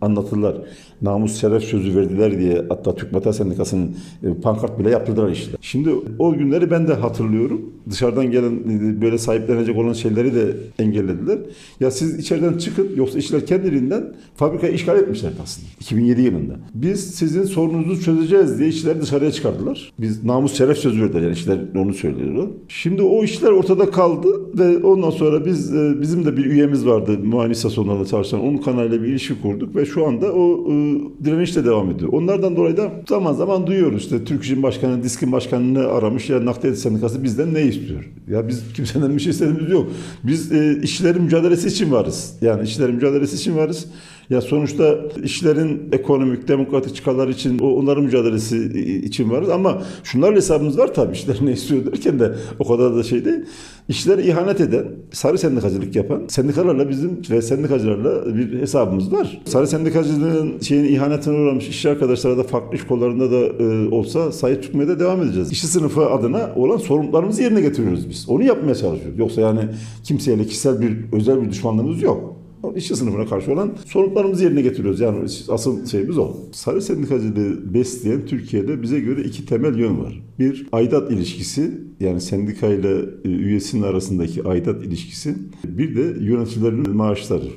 anlatırlar. 0.00 0.56
Namus 1.02 1.40
şeref 1.40 1.62
sözü 1.62 1.96
verdiler 1.96 2.38
diye 2.38 2.64
hatta 2.68 2.94
Türk 2.94 3.12
Metal 3.12 3.32
Sendikası'nın 3.32 3.96
e, 4.22 4.40
pankart 4.42 4.78
bile 4.78 4.90
yaptırdılar 4.90 5.30
işte. 5.30 5.56
Şimdi 5.60 5.90
o 6.18 6.32
günleri 6.32 6.70
ben 6.70 6.88
de 6.88 6.94
hatırlıyorum. 6.94 7.60
Dışarıdan 7.90 8.30
gelen 8.30 8.52
e, 8.52 9.00
böyle 9.00 9.18
sahiplenecek 9.18 9.76
olan 9.76 9.92
şeyleri 9.92 10.34
de 10.34 10.56
engellediler. 10.78 11.38
Ya 11.80 11.90
siz 11.90 12.18
içeriden 12.18 12.58
çıkın 12.58 12.88
yoksa 12.96 13.18
işçiler 13.18 13.46
kendiliğinden 13.46 14.04
fabrikayı 14.36 14.72
işgal 14.72 14.98
etmişler 14.98 15.32
aslında. 15.42 15.68
2007 15.80 16.22
yılında. 16.22 16.56
Biz 16.74 17.14
sizin 17.14 17.44
sorununuzu 17.44 18.02
çözeceğiz 18.02 18.58
diye 18.58 18.68
işçileri 18.68 19.00
dışarıya 19.00 19.32
çıkardılar. 19.32 19.92
Biz 19.98 20.24
namus 20.24 20.58
şeref 20.58 20.78
sözü 20.78 21.02
verdiler 21.02 21.22
yani 21.22 21.32
işçiler 21.32 21.58
onu 21.76 21.94
söylüyorlar. 21.94 22.46
Şimdi 22.68 23.02
o 23.02 23.24
işler 23.24 23.50
ortada 23.50 23.90
kaldı 23.90 24.28
ve 24.58 24.78
ondan 24.78 25.10
sonra 25.10 25.46
biz 25.46 25.74
e, 25.74 26.00
bizim 26.00 26.24
de 26.26 26.36
bir 26.36 26.44
üyemiz 26.44 26.86
vardı 26.86 27.18
muayene 27.24 27.52
istasyonlarında 27.52 28.04
çalışan 28.06 28.40
onun 28.40 28.58
kanalıyla 28.58 29.02
bir 29.02 29.08
ilişki 29.08 29.42
kurduk 29.42 29.76
ve 29.76 29.86
şu 29.86 30.06
anda 30.06 30.32
o 30.32 30.72
e, 30.96 31.24
direniş 31.24 31.56
de 31.56 31.64
devam 31.64 31.90
ediyor. 31.90 32.12
Onlardan 32.12 32.56
dolayı 32.56 32.76
da 32.76 32.92
zaman 33.08 33.32
zaman 33.32 33.66
duyuyoruz 33.66 34.02
işte 34.02 34.24
Türk 34.24 34.44
İş'in 34.44 34.62
başkanı, 34.62 35.02
Disk'in 35.02 35.32
başkanını 35.32 35.88
aramış 35.88 36.30
ya 36.30 36.44
Nakliyat 36.44 36.78
Sendikası 36.78 37.24
bizden 37.24 37.54
ne 37.54 37.62
istiyor? 37.62 38.10
Ya 38.28 38.48
biz 38.48 38.72
kimseden 38.74 39.16
bir 39.16 39.20
şey 39.20 39.30
istediğimiz 39.30 39.70
yok. 39.70 39.90
Biz 40.24 40.52
e, 40.52 40.80
işçilerin 40.82 41.22
mücadelesi 41.22 41.68
için 41.68 41.92
varız. 41.92 42.36
Yani 42.40 42.64
işçilerin 42.64 42.94
mücadelesi 42.94 43.36
için 43.36 43.56
varız. 43.56 43.86
Ya 44.30 44.40
sonuçta 44.40 44.98
işlerin 45.24 45.88
ekonomik, 45.92 46.48
demokratik 46.48 46.96
çıkarları 46.96 47.30
için 47.30 47.58
onların 47.58 48.04
mücadelesi 48.04 48.58
için 49.04 49.30
varız 49.30 49.48
ama 49.48 49.82
şunlarla 50.04 50.36
hesabımız 50.36 50.78
var 50.78 50.94
tabii 50.94 51.12
işler 51.12 51.36
ne 51.42 51.52
istiyor 51.52 51.86
derken 51.86 52.20
de 52.20 52.34
o 52.58 52.68
kadar 52.68 52.96
da 52.96 53.02
şey 53.02 53.24
değil. 53.24 53.40
İşlere 53.88 54.22
ihanet 54.22 54.60
eden, 54.60 54.84
sarı 55.12 55.38
sendikacılık 55.38 55.96
yapan 55.96 56.22
sendikalarla 56.28 56.88
bizim 56.88 57.22
ve 57.30 57.42
sendikacılarla 57.42 58.36
bir 58.36 58.60
hesabımız 58.60 59.12
var. 59.12 59.40
Sarı 59.44 59.66
sendikacılığın 59.66 60.60
şeyin 60.60 60.84
ihanetine 60.84 61.34
uğramış 61.34 61.68
işçi 61.68 61.90
arkadaşlara 61.90 62.38
da 62.38 62.42
farklı 62.42 62.76
iş 62.76 62.84
kollarında 62.84 63.30
da 63.30 63.64
e, 63.64 63.88
olsa 63.88 64.32
sahip 64.32 64.62
çıkmaya 64.62 64.88
da 64.88 65.00
devam 65.00 65.22
edeceğiz. 65.22 65.52
İşçi 65.52 65.66
sınıfı 65.66 66.10
adına 66.10 66.50
olan 66.56 66.76
sorumluluklarımızı 66.76 67.42
yerine 67.42 67.60
getiriyoruz 67.60 68.08
biz. 68.08 68.28
Onu 68.28 68.44
yapmaya 68.44 68.74
çalışıyoruz. 68.74 69.18
Yoksa 69.18 69.40
yani 69.40 69.60
kimseyle 70.04 70.44
kişisel 70.44 70.80
bir 70.80 70.96
özel 71.12 71.42
bir 71.42 71.50
düşmanlığımız 71.50 72.02
yok. 72.02 72.39
İşçi 72.76 72.96
sınıfına 72.96 73.26
karşı 73.26 73.52
olan 73.52 73.72
sorumluluklarımızı 73.86 74.44
yerine 74.44 74.62
getiriyoruz. 74.62 75.00
Yani 75.00 75.18
asıl 75.48 75.86
şeyimiz 75.86 76.18
o. 76.18 76.36
Sarı 76.52 76.82
sendikacılığı 76.82 77.74
besleyen 77.74 78.26
Türkiye'de 78.26 78.82
bize 78.82 79.00
göre 79.00 79.22
iki 79.22 79.46
temel 79.46 79.78
yön 79.78 79.98
var. 79.98 80.22
Bir 80.38 80.66
aidat 80.72 81.10
ilişkisi 81.10 81.70
yani 82.00 82.20
sendikayla 82.20 82.90
e, 83.24 83.28
üyesinin 83.28 83.82
arasındaki 83.82 84.44
aidat 84.44 84.84
ilişkisi. 84.84 85.34
Bir 85.64 85.96
de 85.96 86.24
yöneticilerin 86.24 86.96
maaşları. 86.96 87.48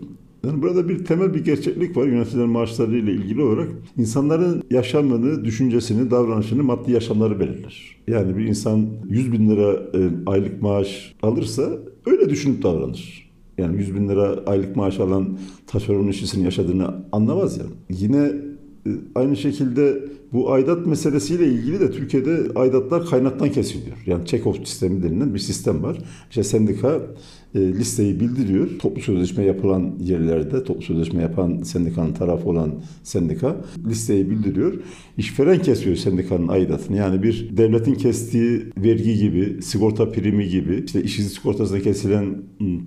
Yani 0.46 0.62
burada 0.62 0.90
bir 0.90 1.06
temel 1.06 1.34
bir 1.34 1.46
gerçeklik 1.46 1.98
var 1.98 2.08
yöneticilerin 2.08 2.50
maaşları 2.50 2.98
ile 2.98 3.12
ilgili 3.12 3.42
olarak. 3.42 3.70
insanların 3.98 4.64
yaşamını, 4.72 5.46
düşüncesini, 5.46 6.12
davranışını 6.12 6.64
maddi 6.64 6.92
yaşamları 6.92 7.40
belirler. 7.40 7.98
Yani 8.08 8.38
bir 8.38 8.46
insan 8.46 8.88
100 9.10 9.32
bin 9.32 9.50
lira 9.50 9.72
e, 9.72 10.10
aylık 10.26 10.62
maaş 10.62 11.16
alırsa 11.22 11.70
öyle 12.06 12.30
düşünüp 12.30 12.64
davranır. 12.64 13.23
Yani 13.58 13.78
100 13.78 13.96
bin 13.96 14.10
lira 14.10 14.40
aylık 14.46 14.76
maaş 14.76 15.00
alan 15.00 15.38
taşeron 15.68 16.08
işçisinin 16.08 16.44
yaşadığını 16.44 17.06
anlamaz 17.12 17.58
yani. 17.58 17.72
Yine 17.90 18.32
e, 18.86 18.90
aynı 19.16 19.38
şekilde 19.38 20.00
bu 20.34 20.52
aidat 20.52 20.86
meselesiyle 20.88 21.48
ilgili 21.48 21.80
de 21.80 21.92
Türkiye'de 21.92 22.38
aidatlar 22.56 23.06
kaynaktan 23.06 23.50
kesiliyor. 23.50 23.98
Yani 24.06 24.24
check-off 24.24 24.66
sistemi 24.66 25.04
denilen 25.04 25.34
bir 25.34 25.40
sistem 25.40 25.84
var. 25.84 25.98
İşte 26.30 26.44
sendika 26.44 27.02
listeyi 27.56 28.20
bildiriyor. 28.20 28.70
Toplu 28.80 29.02
sözleşme 29.02 29.44
yapılan 29.44 29.92
yerlerde, 30.00 30.64
toplu 30.64 30.82
sözleşme 30.82 31.22
yapan 31.22 31.62
sendikanın 31.64 32.14
tarafı 32.14 32.50
olan 32.50 32.74
sendika 33.04 33.56
listeyi 33.88 34.30
bildiriyor. 34.30 34.74
İşveren 35.18 35.62
kesiyor 35.62 35.96
sendikanın 35.96 36.48
aidatını. 36.48 36.98
Yani 36.98 37.24
bir 37.24 37.58
devletin 37.58 37.96
kestiği 37.96 38.62
vergi 38.78 39.18
gibi, 39.18 39.62
sigorta 39.62 40.12
primi 40.12 40.48
gibi, 40.48 40.84
işte 40.86 41.04
işsizlik 41.04 41.34
sigortasına 41.34 41.80
kesilen 41.80 42.36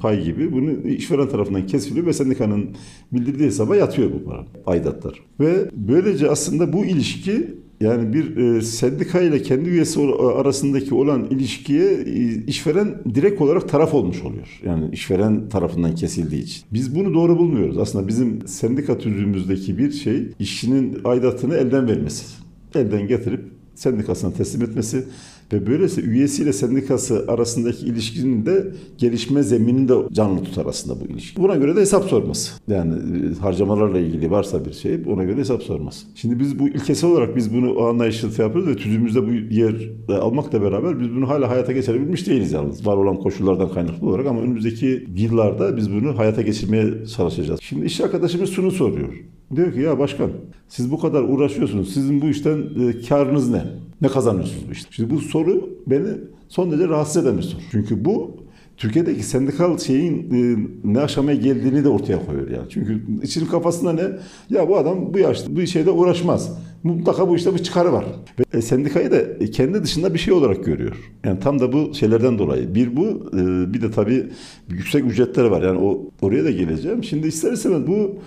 pay 0.00 0.24
gibi 0.24 0.52
bunu 0.52 0.88
işveren 0.88 1.28
tarafından 1.28 1.66
kesiliyor 1.66 2.06
ve 2.06 2.12
sendikanın 2.12 2.68
bildirdiği 3.12 3.46
hesaba 3.46 3.76
yatıyor 3.76 4.10
bu 4.12 4.24
para, 4.24 4.46
aidatlar. 4.66 5.20
Ve 5.40 5.70
böylece 5.76 6.30
aslında 6.30 6.72
bu 6.72 6.84
ilişki 6.84 7.65
yani 7.80 8.12
bir 8.12 8.36
e, 8.36 8.62
sendika 8.62 9.20
ile 9.20 9.42
kendi 9.42 9.68
üyesi 9.68 10.00
arasındaki 10.34 10.94
olan 10.94 11.24
ilişkiye 11.24 11.92
e, 11.92 12.44
işveren 12.44 12.94
direkt 13.14 13.40
olarak 13.40 13.68
taraf 13.68 13.94
olmuş 13.94 14.22
oluyor. 14.22 14.60
Yani 14.64 14.90
işveren 14.92 15.48
tarafından 15.48 15.94
kesildiği 15.94 16.42
için. 16.42 16.64
Biz 16.72 16.94
bunu 16.94 17.14
doğru 17.14 17.38
bulmuyoruz. 17.38 17.78
Aslında 17.78 18.08
bizim 18.08 18.46
sendika 18.46 18.98
tüzüğümüzdeki 18.98 19.78
bir 19.78 19.92
şey 19.92 20.28
işçinin 20.38 20.98
aidatını 21.04 21.54
elden 21.56 21.88
vermesi. 21.88 22.26
Elden 22.74 23.08
getirip 23.08 23.40
sendikasına 23.74 24.32
teslim 24.32 24.62
etmesi 24.62 25.04
ve 25.52 25.66
böylesi 25.66 26.00
üyesiyle 26.00 26.52
sendikası 26.52 27.24
arasındaki 27.28 27.86
ilişkinin 27.86 28.46
de 28.46 28.72
gelişme 28.98 29.42
zeminini 29.42 29.88
de 29.88 29.94
canlı 30.12 30.44
tutar 30.44 30.66
aslında 30.66 31.00
bu 31.00 31.04
ilişki. 31.04 31.42
Buna 31.42 31.56
göre 31.56 31.76
de 31.76 31.80
hesap 31.80 32.04
sorması. 32.04 32.52
Yani 32.68 32.94
e, 32.94 33.40
harcamalarla 33.40 33.98
ilgili 33.98 34.30
varsa 34.30 34.64
bir 34.64 34.72
şey 34.72 34.98
ona 35.06 35.24
göre 35.24 35.40
hesap 35.40 35.62
sorması. 35.62 36.06
Şimdi 36.14 36.40
biz 36.40 36.58
bu 36.58 36.68
ilkesel 36.68 37.10
olarak 37.10 37.36
biz 37.36 37.54
bunu 37.54 37.82
anlayışlı 37.82 38.32
şey 38.32 38.46
yapıyoruz 38.46 38.70
ve 38.70 38.76
tüzüğümüzde 38.76 39.26
bu 39.26 39.54
yer 39.54 39.74
almakla 40.08 40.62
beraber 40.62 41.00
biz 41.00 41.10
bunu 41.10 41.28
hala 41.28 41.50
hayata 41.50 41.72
geçirebilmiş 41.72 42.26
değiliz 42.26 42.52
yalnız. 42.52 42.86
Var 42.86 42.96
olan 42.96 43.16
koşullardan 43.16 43.72
kaynaklı 43.72 44.08
olarak 44.08 44.26
ama 44.26 44.40
önümüzdeki 44.40 45.06
yıllarda 45.16 45.76
biz 45.76 45.92
bunu 45.92 46.18
hayata 46.18 46.42
geçirmeye 46.42 47.06
çalışacağız. 47.16 47.60
Şimdi 47.62 47.86
iş 47.86 48.00
arkadaşımız 48.00 48.50
şunu 48.50 48.70
soruyor. 48.70 49.14
Diyor 49.54 49.72
ki 49.72 49.80
ya 49.80 49.98
başkan 49.98 50.30
siz 50.68 50.90
bu 50.90 51.00
kadar 51.00 51.22
uğraşıyorsunuz. 51.22 51.94
Sizin 51.94 52.20
bu 52.20 52.26
işten 52.26 52.58
e, 52.58 53.00
karınız 53.08 53.50
ne? 53.50 53.62
Ne 54.00 54.08
kazanıyorsunuz 54.08 54.68
bu 54.68 54.72
işte? 54.72 54.88
Şimdi 54.92 55.14
bu 55.14 55.20
soru 55.20 55.70
beni 55.86 56.08
son 56.48 56.70
derece 56.70 56.88
rahatsız 56.88 57.26
eden 57.26 57.38
bir 57.38 57.42
soru. 57.42 57.60
Çünkü 57.70 58.04
bu 58.04 58.36
Türkiye'deki 58.76 59.22
sendikal 59.22 59.78
şeyin 59.78 60.30
e, 60.32 60.58
ne 60.84 61.00
aşamaya 61.00 61.36
geldiğini 61.36 61.84
de 61.84 61.88
ortaya 61.88 62.26
koyuyor 62.26 62.50
yani. 62.50 62.66
Çünkü 62.70 63.02
içinin 63.22 63.46
kafasında 63.46 63.92
ne? 63.92 64.02
Ya 64.50 64.68
bu 64.68 64.76
adam 64.76 65.14
bu 65.14 65.18
yaşta 65.18 65.56
bu 65.56 65.66
şeyde 65.66 65.90
uğraşmaz. 65.90 66.58
Mutlaka 66.82 67.28
bu 67.28 67.36
işte 67.36 67.54
bir 67.54 67.58
çıkarı 67.58 67.92
var. 67.92 68.04
Ve 68.38 68.58
e, 68.58 68.62
sendikayı 68.62 69.10
da 69.10 69.50
kendi 69.50 69.82
dışında 69.82 70.14
bir 70.14 70.18
şey 70.18 70.34
olarak 70.34 70.64
görüyor. 70.64 70.96
Yani 71.24 71.40
tam 71.40 71.60
da 71.60 71.72
bu 71.72 71.94
şeylerden 71.94 72.38
dolayı. 72.38 72.74
Bir 72.74 72.96
bu, 72.96 73.30
e, 73.32 73.74
bir 73.74 73.82
de 73.82 73.90
tabii 73.90 74.26
yüksek 74.68 75.04
ücretleri 75.04 75.50
var. 75.50 75.62
Yani 75.62 75.78
o 75.78 76.10
oraya 76.22 76.44
da 76.44 76.50
geleceğim. 76.50 77.04
Şimdi 77.04 77.26
ister 77.26 77.52
istemez 77.52 77.86
bu 77.86 78.18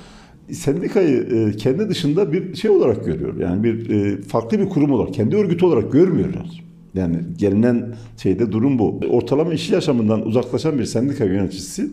sendikayı 0.53 1.27
e, 1.33 1.57
kendi 1.57 1.89
dışında 1.89 2.33
bir 2.33 2.55
şey 2.55 2.71
olarak 2.71 3.05
görüyor. 3.05 3.39
Yani 3.39 3.63
bir 3.63 3.89
e, 3.89 4.21
farklı 4.21 4.59
bir 4.59 4.69
kurum 4.69 4.91
olarak, 4.91 5.13
kendi 5.13 5.35
örgütü 5.35 5.65
olarak 5.65 5.91
görmüyorlar. 5.91 6.63
Yani 6.93 7.17
gelinen 7.37 7.95
şeyde 8.17 8.51
durum 8.51 8.79
bu. 8.79 8.99
Ortalama 9.09 9.53
işi 9.53 9.73
yaşamından 9.73 10.27
uzaklaşan 10.27 10.79
bir 10.79 10.85
sendika 10.85 11.25
yöneticisi 11.25 11.89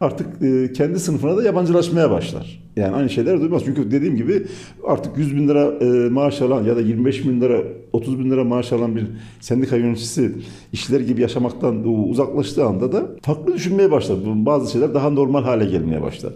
artık 0.00 0.42
e, 0.42 0.72
kendi 0.72 1.00
sınıfına 1.00 1.36
da 1.36 1.42
yabancılaşmaya 1.42 2.10
başlar. 2.10 2.66
Yani 2.76 2.94
aynı 2.94 3.10
şeyler 3.10 3.40
duymaz. 3.40 3.62
Çünkü 3.64 3.90
dediğim 3.90 4.16
gibi 4.16 4.42
artık 4.86 5.18
100 5.18 5.36
bin 5.36 5.48
lira 5.48 5.70
maaş 6.10 6.42
alan 6.42 6.64
ya 6.64 6.76
da 6.76 6.80
25 6.80 7.24
bin 7.24 7.40
lira, 7.40 7.62
30 7.96 8.18
bin 8.18 8.30
lira 8.30 8.44
maaş 8.44 8.72
alan 8.72 8.96
bir 8.96 9.06
sendika 9.40 9.76
yöneticisi 9.76 10.32
işler 10.72 11.00
gibi 11.00 11.22
yaşamaktan 11.22 11.84
uzaklaştığı 11.84 12.64
anda 12.64 12.92
da 12.92 13.06
farklı 13.22 13.54
düşünmeye 13.54 13.90
başlar. 13.90 14.18
Bazı 14.24 14.72
şeyler 14.72 14.94
daha 14.94 15.10
normal 15.10 15.42
hale 15.42 15.64
gelmeye 15.64 16.02
başlar. 16.02 16.32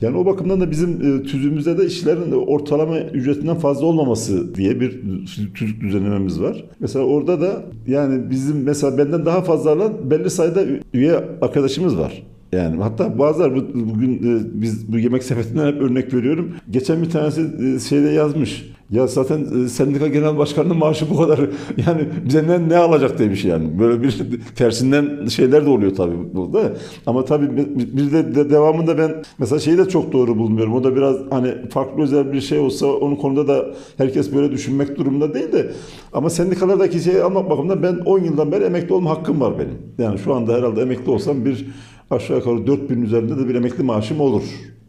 Yani 0.00 0.16
o 0.16 0.26
bakımdan 0.26 0.60
da 0.60 0.70
bizim 0.70 0.90
e, 0.90 1.22
tüzüğümüzde 1.22 1.78
de 1.78 1.86
işlerin 1.86 2.32
ortalama 2.32 2.98
ücretinden 2.98 3.56
fazla 3.56 3.86
olmaması 3.86 4.54
diye 4.54 4.80
bir 4.80 5.00
tüzük 5.54 5.80
düzenlememiz 5.80 6.40
var. 6.40 6.64
Mesela 6.80 7.04
orada 7.04 7.40
da 7.40 7.62
yani 7.86 8.30
bizim 8.30 8.62
mesela 8.62 8.98
benden 8.98 9.26
daha 9.26 9.42
fazla 9.42 9.70
alan 9.70 10.10
belli 10.10 10.30
sayıda 10.30 10.64
üye 10.94 11.16
arkadaşımız 11.40 11.98
var. 11.98 12.22
Yani 12.52 12.82
hatta 12.82 13.18
bazılar 13.18 13.54
bugün 13.74 14.16
e, 14.16 14.40
biz 14.62 14.92
bu 14.92 14.98
yemek 14.98 15.22
sepetinden 15.24 15.66
hep 15.66 15.82
örnek 15.82 16.14
veriyorum. 16.14 16.52
Geçen 16.70 17.02
bir 17.02 17.10
tanesi 17.10 17.40
e, 17.40 17.80
şeyde 17.80 18.08
yazmış. 18.08 18.72
Ya 18.92 19.06
zaten 19.06 19.64
e, 19.64 19.68
sendika 19.68 20.08
genel 20.08 20.38
başkanının 20.38 20.76
maaşı 20.76 21.10
bu 21.10 21.16
kadar. 21.16 21.40
Yani 21.86 22.08
bize 22.24 22.46
ne, 22.48 22.68
ne 22.68 22.76
alacak 22.76 23.18
demiş 23.18 23.44
yani. 23.44 23.78
Böyle 23.78 24.02
bir 24.02 24.20
tersinden 24.56 25.26
şeyler 25.26 25.66
de 25.66 25.70
oluyor 25.70 25.94
tabii 25.94 26.16
burada. 26.34 26.72
Ama 27.06 27.24
tabii 27.24 27.56
bir 27.76 28.12
de, 28.12 28.34
de 28.34 28.50
devamında 28.50 28.98
ben 28.98 29.22
mesela 29.38 29.58
şeyi 29.58 29.78
de 29.78 29.88
çok 29.88 30.12
doğru 30.12 30.38
bulmuyorum. 30.38 30.74
O 30.74 30.84
da 30.84 30.96
biraz 30.96 31.16
hani 31.30 31.68
farklı 31.70 32.02
özel 32.02 32.32
bir 32.32 32.40
şey 32.40 32.58
olsa 32.58 32.86
onun 32.86 33.16
konuda 33.16 33.48
da 33.48 33.66
herkes 33.96 34.34
böyle 34.34 34.52
düşünmek 34.52 34.96
durumunda 34.98 35.34
değil 35.34 35.52
de 35.52 35.70
ama 36.12 36.30
sendikalardaki 36.30 37.00
şeyi 37.00 37.22
almak 37.22 37.50
bakımından 37.50 37.82
ben 37.82 37.96
10 38.04 38.18
yıldan 38.18 38.52
beri 38.52 38.64
emekli 38.64 38.94
olma 38.94 39.10
hakkım 39.10 39.40
var 39.40 39.58
benim. 39.58 39.78
Yani 39.98 40.18
şu 40.18 40.34
anda 40.34 40.54
herhalde 40.54 40.82
emekli 40.82 41.10
olsam 41.10 41.44
bir 41.44 41.66
aşağı 42.10 42.36
yukarı 42.36 42.66
4000 42.66 43.02
üzerinde 43.02 43.38
de 43.38 43.48
bir 43.48 43.54
emekli 43.54 43.84
maaşım 43.84 44.20
olur. 44.20 44.42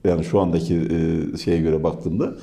Yani 0.08 0.24
şu 0.24 0.40
andaki 0.40 0.76
e, 0.76 1.38
şeye 1.38 1.62
göre 1.62 1.84
baktığımda. 1.84 2.34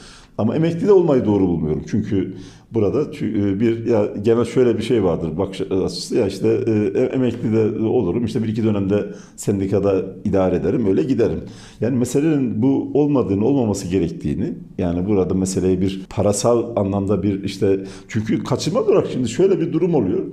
Ama 0.40 0.56
emekli 0.56 0.86
de 0.86 0.92
olmayı 0.92 1.24
doğru 1.24 1.46
bulmuyorum. 1.48 1.82
Çünkü 1.90 2.34
burada 2.74 3.02
e, 3.02 3.60
bir 3.60 3.86
ya 3.86 4.06
genel 4.22 4.44
şöyle 4.44 4.78
bir 4.78 4.82
şey 4.82 5.04
vardır 5.04 5.38
bakış 5.38 5.60
açısı 5.60 6.16
ya 6.16 6.26
işte 6.26 6.48
e, 6.94 7.00
emekli 7.00 7.52
de 7.52 7.78
olurum 7.78 8.24
işte 8.24 8.42
bir 8.42 8.48
iki 8.48 8.64
dönemde 8.64 9.06
sendikada 9.36 10.04
idare 10.24 10.56
ederim 10.56 10.86
öyle 10.86 11.02
giderim. 11.02 11.40
Yani 11.80 11.96
meselenin 11.98 12.62
bu 12.62 12.90
olmadığını 12.94 13.44
olmaması 13.44 13.88
gerektiğini 13.88 14.54
yani 14.78 15.06
burada 15.06 15.34
meseleyi 15.34 15.80
bir 15.80 16.06
parasal 16.10 16.76
anlamda 16.76 17.22
bir 17.22 17.44
işte 17.44 17.84
çünkü 18.08 18.44
kaçınmaz 18.44 18.88
olarak 18.88 19.06
şimdi 19.12 19.28
şöyle 19.28 19.60
bir 19.60 19.72
durum 19.72 19.94
oluyor. 19.94 20.26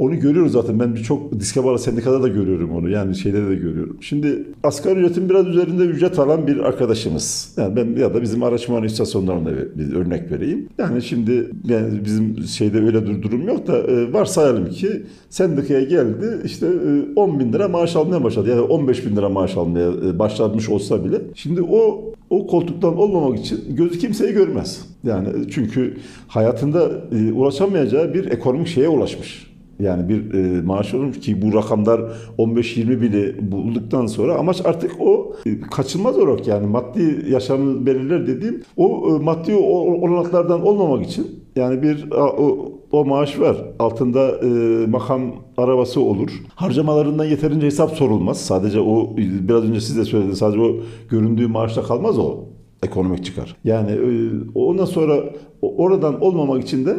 Onu 0.00 0.20
görüyoruz 0.20 0.52
zaten. 0.52 0.80
Ben 0.80 0.94
birçok 0.94 1.40
diske 1.40 1.64
bağlı 1.64 1.78
sendikada 1.78 2.22
da 2.22 2.28
görüyorum 2.28 2.70
onu. 2.70 2.90
Yani 2.90 3.16
şeyde 3.16 3.48
de 3.48 3.54
görüyorum. 3.54 3.96
Şimdi 4.00 4.44
asgari 4.62 5.00
ücretin 5.00 5.28
biraz 5.28 5.46
üzerinde 5.46 5.82
ücret 5.82 6.18
alan 6.18 6.46
bir 6.46 6.58
arkadaşımız. 6.58 7.54
Yani 7.56 7.76
ben 7.76 8.00
ya 8.00 8.14
da 8.14 8.22
bizim 8.22 8.42
araç 8.42 8.68
muayene 8.68 8.86
istasyonlarında 8.86 9.50
bir 9.78 9.94
örnek 9.94 10.32
vereyim. 10.32 10.68
Yani 10.78 11.02
şimdi 11.02 11.50
yani 11.64 12.04
bizim 12.04 12.38
şeyde 12.38 12.78
öyle 12.78 13.06
bir 13.06 13.22
durum 13.22 13.48
yok 13.48 13.66
da 13.66 13.78
e, 13.78 14.12
varsayalım 14.12 14.70
ki 14.70 15.02
sendikaya 15.30 15.82
geldi 15.82 16.38
işte 16.44 16.66
e, 16.66 17.14
10 17.16 17.40
bin 17.40 17.52
lira 17.52 17.68
maaş 17.68 17.96
almaya 17.96 18.24
başladı. 18.24 18.50
Yani 18.50 18.60
15 18.60 19.06
bin 19.06 19.16
lira 19.16 19.28
maaş 19.28 19.56
almaya 19.56 19.88
e, 19.88 20.18
başlamış 20.18 20.68
olsa 20.68 21.04
bile. 21.04 21.20
Şimdi 21.34 21.62
o 21.62 22.04
o 22.30 22.46
koltuktan 22.46 22.96
olmamak 22.96 23.38
için 23.38 23.76
gözü 23.76 23.98
kimseyi 23.98 24.32
görmez. 24.32 24.86
Yani 25.04 25.28
çünkü 25.50 25.96
hayatında 26.28 26.90
e, 27.12 27.32
ulaşamayacağı 27.32 28.14
bir 28.14 28.30
ekonomik 28.30 28.68
şeye 28.68 28.88
ulaşmış. 28.88 29.49
Yani 29.80 30.08
bir 30.08 30.34
e, 30.34 30.62
maaş 30.62 30.94
olur 30.94 31.14
ki 31.14 31.42
bu 31.42 31.54
rakamlar 31.54 32.00
15-20 32.38 33.00
bini 33.00 33.52
bulduktan 33.52 34.06
sonra 34.06 34.34
amaç 34.34 34.62
artık 34.64 35.00
o 35.00 35.32
e, 35.46 35.60
kaçınmaz 35.60 36.18
olarak 36.18 36.46
yani 36.46 36.66
maddi 36.66 37.26
yaşamı 37.30 37.86
belirler 37.86 38.26
dediğim 38.26 38.62
o 38.76 39.08
e, 39.08 39.24
maddi 39.24 39.54
olanaklardan 39.54 40.66
olmamak 40.66 41.06
için 41.06 41.26
yani 41.56 41.82
bir 41.82 42.08
a, 42.12 42.26
o, 42.26 42.72
o 42.92 43.04
maaş 43.04 43.40
var. 43.40 43.56
Altında 43.78 44.30
e, 44.30 44.46
makam 44.86 45.22
arabası 45.56 46.00
olur. 46.00 46.30
Harcamalarından 46.54 47.24
yeterince 47.24 47.66
hesap 47.66 47.90
sorulmaz. 47.90 48.40
Sadece 48.40 48.80
o 48.80 49.16
biraz 49.16 49.64
önce 49.64 49.80
siz 49.80 49.96
de 49.96 50.04
söylediniz. 50.04 50.38
Sadece 50.38 50.60
o 50.60 50.76
göründüğü 51.08 51.46
maaşta 51.46 51.82
kalmaz 51.82 52.18
o 52.18 52.36
ekonomik 52.82 53.24
çıkar. 53.24 53.56
Yani 53.64 53.90
e, 53.90 54.30
ondan 54.54 54.84
sonra 54.84 55.24
oradan 55.62 56.20
olmamak 56.20 56.62
için 56.62 56.86
de 56.86 56.96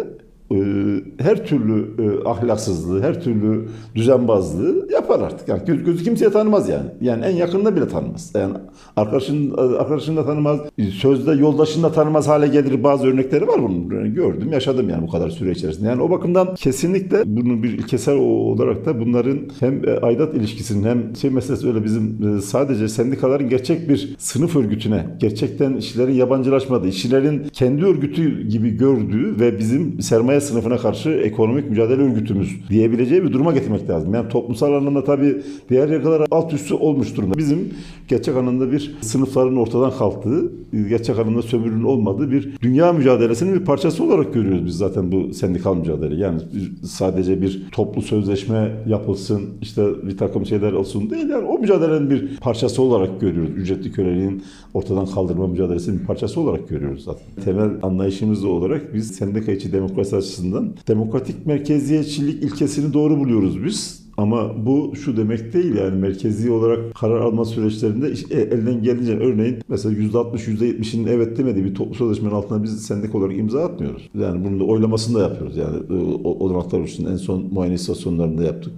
her 1.18 1.46
türlü 1.46 1.88
e, 2.00 2.30
ahlaksızlığı, 2.30 3.02
her 3.02 3.22
türlü 3.24 3.68
düzenbazlığı 3.96 4.88
yapar 4.92 5.20
artık. 5.20 5.48
Yani 5.48 5.62
göz, 5.66 5.84
gözü 5.84 6.04
kimseye 6.04 6.32
tanımaz 6.32 6.70
yani. 6.70 6.86
Yani 7.02 7.26
en 7.26 7.36
yakında 7.36 7.76
bile 7.76 7.88
tanımaz. 7.88 8.32
Yani 8.36 8.54
arkadaşın 8.96 9.52
arkadaşını 9.58 10.18
da 10.18 10.26
tanımaz, 10.26 10.60
sözde 10.94 11.32
yoldaşını 11.32 11.84
da 11.84 11.92
tanımaz 11.92 12.28
hale 12.28 12.48
gelir. 12.48 12.84
Bazı 12.84 13.08
örnekleri 13.08 13.48
var 13.48 13.64
bunun. 13.64 13.96
Yani 13.96 14.14
gördüm, 14.14 14.52
yaşadım 14.52 14.90
yani 14.90 15.08
bu 15.08 15.12
kadar 15.12 15.30
süre 15.30 15.52
içerisinde. 15.52 15.90
Yani 15.90 16.02
o 16.02 16.10
bakımdan 16.10 16.56
kesinlikle 16.56 17.24
bunun 17.26 17.64
bir 17.64 17.70
ilkesel 17.70 18.16
olarak 18.16 18.86
da 18.86 19.00
bunların 19.00 19.40
hem 19.60 19.90
e, 19.90 20.00
aidat 20.00 20.36
ilişkisinin 20.36 20.84
hem 20.84 21.16
şey 21.16 21.30
meselesi 21.30 21.68
öyle 21.68 21.84
bizim 21.84 22.38
e, 22.38 22.42
sadece 22.42 22.88
sendikaların 22.88 23.50
gerçek 23.50 23.90
bir 23.90 24.16
sınıf 24.18 24.56
örgütüne, 24.56 25.06
gerçekten 25.20 25.74
işçilerin 25.74 26.14
yabancılaşmadığı, 26.14 26.88
işçilerin 26.88 27.44
kendi 27.54 27.86
örgütü 27.86 28.48
gibi 28.48 28.78
gördüğü 28.78 29.40
ve 29.40 29.60
bizim 29.60 30.02
sermaye 30.02 30.41
sınıfına 30.42 30.78
karşı 30.78 31.10
ekonomik 31.10 31.70
mücadele 31.70 32.02
örgütümüz 32.02 32.70
diyebileceği 32.70 33.24
bir 33.24 33.34
duruma 33.34 33.54
getirmek 33.54 33.90
lazım. 33.90 34.14
Yani 34.14 34.30
toplumsal 34.30 34.74
anlamda 34.74 35.04
tabii 35.04 35.42
diğer 35.70 35.90
yakalar 35.90 36.28
alt 36.32 36.54
üstü 36.54 36.74
olmuş 36.74 37.18
durumda. 37.18 37.38
Bizim 37.38 37.70
gerçek 38.08 38.38
anlamda 38.38 38.72
bir 38.72 38.96
sınıfların 39.02 39.56
ortadan 39.56 39.92
kalktığı, 39.92 40.52
gerçek 40.90 41.20
anlamda 41.20 41.42
sömürünün 41.42 41.84
olmadığı 41.84 42.32
bir 42.32 42.58
dünya 42.62 42.94
mücadelesinin 42.94 43.60
bir 43.60 43.66
parçası 43.66 44.04
olarak 44.04 44.34
görüyoruz 44.34 44.66
biz 44.66 44.78
zaten 44.78 45.12
bu 45.12 45.34
sendikal 45.34 45.76
mücadele. 45.76 46.16
Yani 46.16 46.42
sadece 46.84 47.42
bir 47.42 47.68
toplu 47.72 48.02
sözleşme 48.02 48.72
yapılsın, 48.88 49.42
işte 49.62 49.86
bir 50.08 50.18
takım 50.18 50.46
şeyler 50.46 50.74
olsun 50.74 51.10
değil. 51.10 51.30
Yani 51.30 51.46
o 51.46 51.60
mücadelenin 51.60 52.10
bir 52.10 52.38
parçası 52.38 52.82
olarak 52.82 53.22
görüyoruz. 53.22 53.52
Ücretli 53.58 53.92
köleliğin 53.92 54.44
ortadan 54.74 55.06
kaldırma 55.06 55.48
mücadelesinin 55.48 56.00
bir 56.00 56.06
parçası 56.06 56.42
olarak 56.42 56.70
görüyoruz 56.70 57.04
zaten. 57.04 57.44
Temel 57.46 57.70
anlayışımız 57.82 58.44
olarak 58.44 58.94
biz 58.94 59.08
sendika 59.08 59.52
içi 59.52 59.74
demokrasi 59.74 60.16
açısından 60.32 60.76
demokratik 60.88 61.46
merkeziyetçilik 61.46 62.44
ilkesini 62.44 62.94
doğru 62.94 63.20
buluyoruz 63.20 63.64
biz. 63.64 64.02
Ama 64.18 64.66
bu 64.66 64.96
şu 64.96 65.18
demek 65.18 65.54
değil 65.54 65.76
yani 65.76 65.96
merkezi 65.96 66.52
olarak 66.52 66.96
karar 66.96 67.22
alma 67.22 67.46
süreçlerinde 67.46 68.14
e, 68.32 68.42
elden 68.42 68.84
gelince 68.84 69.18
örneğin 69.18 69.60
mesela 69.68 69.96
%60 69.96 70.38
%70'inin 70.38 71.08
evet 71.08 71.38
demediği 71.38 71.66
bir 71.66 71.76
toplu 71.76 71.96
sözleşmenin 71.96 72.34
altına 72.34 72.64
biz 72.64 72.86
sendik 72.86 73.16
olarak 73.16 73.38
imza 73.38 73.64
atmıyoruz. 73.64 74.10
Yani 74.20 74.46
bunun 74.46 74.60
da 74.60 74.64
oylamasını 74.64 75.20
da 75.20 75.22
yapıyoruz. 75.22 75.58
Yani 75.58 75.78
e, 75.90 75.94
olanaklar 76.24 76.80
olsun 76.80 77.06
en 77.06 77.16
son 77.16 77.54
muayene 77.54 77.76
istasyonlarında 77.76 78.44
yaptık. 78.44 78.74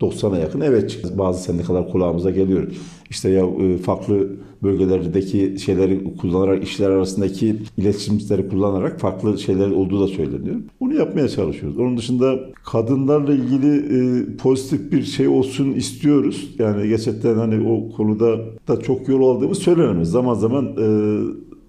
%90'a 0.00 0.38
yakın 0.38 0.60
evet 0.60 0.90
çıktı. 0.90 1.18
Bazı 1.18 1.42
sendikalar 1.42 1.88
kulağımıza 1.90 2.30
geliyor. 2.30 2.72
İşte 3.10 3.28
ya 3.30 3.46
e, 3.46 3.78
farklı 3.78 4.30
bölgelerdeki 4.62 5.56
şeyleri 5.64 6.16
kullanarak 6.16 6.64
işler 6.64 6.90
arasındaki 6.90 7.56
iletişimcileri 7.76 8.48
kullanarak 8.48 9.00
farklı 9.00 9.38
şeyler 9.38 9.70
olduğu 9.70 10.00
da 10.00 10.06
söyleniyor. 10.06 10.56
Bunu 10.80 10.94
yapmaya 10.94 11.28
çalışıyoruz. 11.28 11.78
Onun 11.78 11.96
dışında 11.96 12.38
kadınlarla 12.64 13.32
ilgili 13.32 13.76
e, 13.76 14.24
pozitif 14.36 14.92
bir 14.92 15.02
şey 15.02 15.28
olsun 15.28 15.72
istiyoruz. 15.72 16.54
Yani 16.58 16.88
gerçekten 16.88 17.34
hani 17.34 17.68
o 17.68 17.96
konuda 17.96 18.38
da 18.68 18.80
çok 18.80 19.08
yol 19.08 19.36
aldığımız 19.36 19.58
söylenemez. 19.58 20.10
Zaman 20.10 20.34
zaman 20.34 20.66
e, 20.66 20.86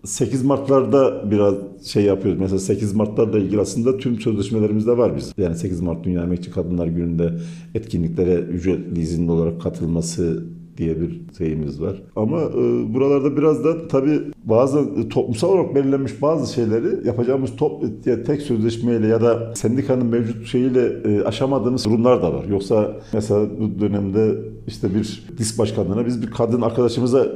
8 0.07 0.43
Mart'larda 0.43 1.31
biraz 1.31 1.55
şey 1.85 2.03
yapıyoruz. 2.03 2.41
Mesela 2.41 2.59
8 2.59 2.93
Mart'larla 2.93 3.39
ilgili 3.39 3.61
aslında 3.61 3.97
tüm 3.97 4.19
sözleşmelerimizde 4.19 4.97
var 4.97 5.15
biz. 5.17 5.33
Yani 5.37 5.55
8 5.55 5.81
Mart 5.81 6.03
Dünya 6.03 6.23
Emekçi 6.23 6.51
Kadınlar 6.51 6.87
Günü'nde 6.87 7.33
etkinliklere 7.75 8.35
ücretli 8.35 8.99
izinli 8.99 9.31
olarak 9.31 9.61
katılması 9.61 10.45
diye 10.81 11.01
bir 11.01 11.21
şeyimiz 11.37 11.81
var. 11.81 12.01
Ama 12.15 12.41
e, 12.41 12.93
buralarda 12.93 13.37
biraz 13.37 13.63
da 13.63 13.87
tabii 13.87 14.21
bazı 14.43 14.79
e, 14.79 15.09
toplumsal 15.09 15.49
olarak 15.49 15.75
belirlenmiş 15.75 16.21
bazı 16.21 16.53
şeyleri 16.53 17.07
yapacağımız 17.07 17.55
top, 17.55 17.83
ya 18.05 18.23
tek 18.23 18.41
sözleşmeyle 18.41 19.07
ya 19.07 19.21
da 19.21 19.55
sendikanın 19.55 20.05
mevcut 20.05 20.47
şeyiyle 20.47 20.93
e, 21.05 21.23
aşamadığımız 21.23 21.85
durumlar 21.85 22.21
da 22.21 22.33
var. 22.33 22.45
Yoksa 22.45 22.95
mesela 23.13 23.47
bu 23.59 23.79
dönemde 23.79 24.35
işte 24.67 24.95
bir 24.95 25.27
disk 25.37 25.59
başkanlığına 25.59 26.05
biz 26.05 26.21
bir 26.21 26.31
kadın 26.31 26.61
arkadaşımıza 26.61 27.27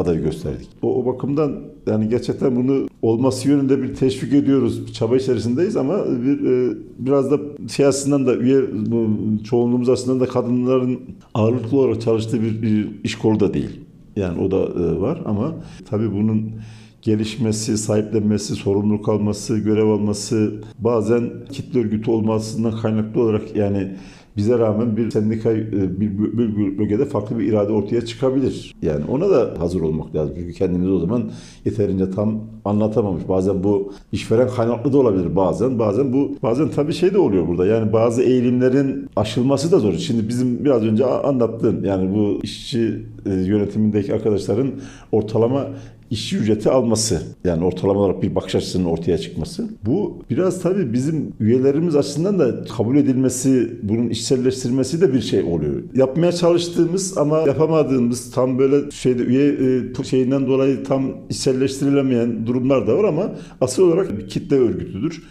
adayı 0.00 0.22
gösterdik. 0.22 0.68
O, 0.82 1.02
o 1.02 1.06
bakımdan 1.06 1.52
yani 1.86 2.08
gerçekten 2.08 2.56
bunu 2.56 2.88
olması 3.02 3.48
yönünde 3.48 3.82
bir 3.82 3.94
teşvik 3.94 4.32
ediyoruz. 4.32 4.86
Bir 4.86 4.92
çaba 4.92 5.16
içerisindeyiz 5.16 5.76
ama 5.76 6.04
bir 6.06 6.50
e, 6.50 6.76
biraz 6.98 7.30
da 7.30 7.38
şey 7.68 7.86
açısından 7.86 8.26
da 8.26 8.36
üye 8.36 8.62
bu, 8.86 9.08
çoğunluğumuz 9.44 9.88
açısından 9.88 10.20
da 10.20 10.26
kadınların 10.26 11.00
ağırlıklı 11.34 11.78
olarak 11.78 12.00
çalıştığı 12.00 12.42
bir, 12.42 12.62
bir 12.62 12.88
iş 13.04 13.14
kolu 13.14 13.40
da 13.40 13.54
değil. 13.54 13.80
Yani 14.16 14.40
o 14.40 14.50
da 14.50 14.56
e, 14.56 15.00
var 15.00 15.22
ama 15.24 15.54
tabii 15.90 16.12
bunun 16.12 16.50
gelişmesi, 17.02 17.78
sahiplenmesi, 17.78 18.54
sorumluluk 18.54 19.08
alması, 19.08 19.58
görev 19.58 19.86
alması 19.86 20.62
bazen 20.78 21.30
kitle 21.52 21.80
örgütü 21.80 22.10
olmasından 22.10 22.80
kaynaklı 22.80 23.22
olarak 23.22 23.56
yani 23.56 23.96
bize 24.36 24.58
rağmen 24.58 24.96
bir 24.96 25.10
sendika 25.10 25.52
e, 25.52 26.00
bir, 26.00 26.18
bir, 26.18 26.78
bölgede 26.78 27.04
farklı 27.04 27.38
bir 27.38 27.44
irade 27.44 27.72
ortaya 27.72 28.04
çıkabilir. 28.04 28.74
Yani 28.82 29.04
ona 29.04 29.30
da 29.30 29.54
hazır 29.58 29.80
olmak 29.80 30.14
lazım. 30.14 30.34
Çünkü 30.38 30.52
kendimizi 30.52 30.90
o 30.90 30.98
zaman 30.98 31.30
yeterince 31.64 32.10
tam 32.10 32.40
anlatamamış. 32.64 33.28
Bazen 33.28 33.64
bu 33.64 33.92
işveren 34.12 34.48
kaynaklı 34.48 34.92
da 34.92 34.98
olabilir 34.98 35.36
bazen. 35.36 35.78
Bazen 35.78 36.12
bu 36.12 36.36
bazen 36.42 36.68
tabii 36.68 36.92
şey 36.92 37.14
de 37.14 37.18
oluyor 37.18 37.48
burada. 37.48 37.66
Yani 37.66 37.92
bazı 37.92 38.22
eğilimlerin 38.22 39.08
aşılması 39.16 39.72
da 39.72 39.78
zor. 39.78 39.92
Şimdi 39.92 40.28
bizim 40.28 40.64
biraz 40.64 40.82
önce 40.82 41.04
anlattığım 41.06 41.84
yani 41.84 42.14
bu 42.14 42.38
işçi 42.42 43.06
e, 43.26 43.30
yönetimindeki 43.30 44.14
arkadaşların 44.14 44.70
ortalama 45.12 45.66
işçi 46.10 46.36
ücreti 46.36 46.70
alması 46.70 47.22
yani 47.44 47.64
ortalama 47.64 48.00
olarak 48.00 48.22
bir 48.22 48.34
bakış 48.34 48.54
açısının 48.54 48.84
ortaya 48.84 49.18
çıkması. 49.18 49.68
Bu 49.86 50.18
biraz 50.30 50.62
tabii 50.62 50.92
bizim 50.92 51.32
üyelerimiz 51.40 51.96
açısından 51.96 52.38
da 52.38 52.64
kabul 52.64 52.96
edilmesi, 52.96 53.78
bunun 53.82 54.08
işselleştirilmesi 54.08 55.00
de 55.00 55.14
bir 55.14 55.20
şey 55.20 55.42
oluyor. 55.42 55.82
Yapmaya 55.94 56.32
çalıştığımız 56.32 57.18
ama 57.18 57.38
yapamadığımız 57.38 58.30
tam 58.30 58.58
böyle 58.58 58.90
şeyde 58.90 59.22
üye 59.22 59.48
e, 60.00 60.04
şeyinden 60.04 60.46
dolayı 60.46 60.84
tam 60.84 61.02
işselleştirilemeyen 61.30 62.46
durumlar 62.46 62.86
da 62.86 62.96
var 62.96 63.04
ama 63.04 63.32
asıl 63.60 63.82
olarak 63.82 64.18
bir 64.18 64.28
kitle 64.28 64.56
örgütüdür. 64.56 65.22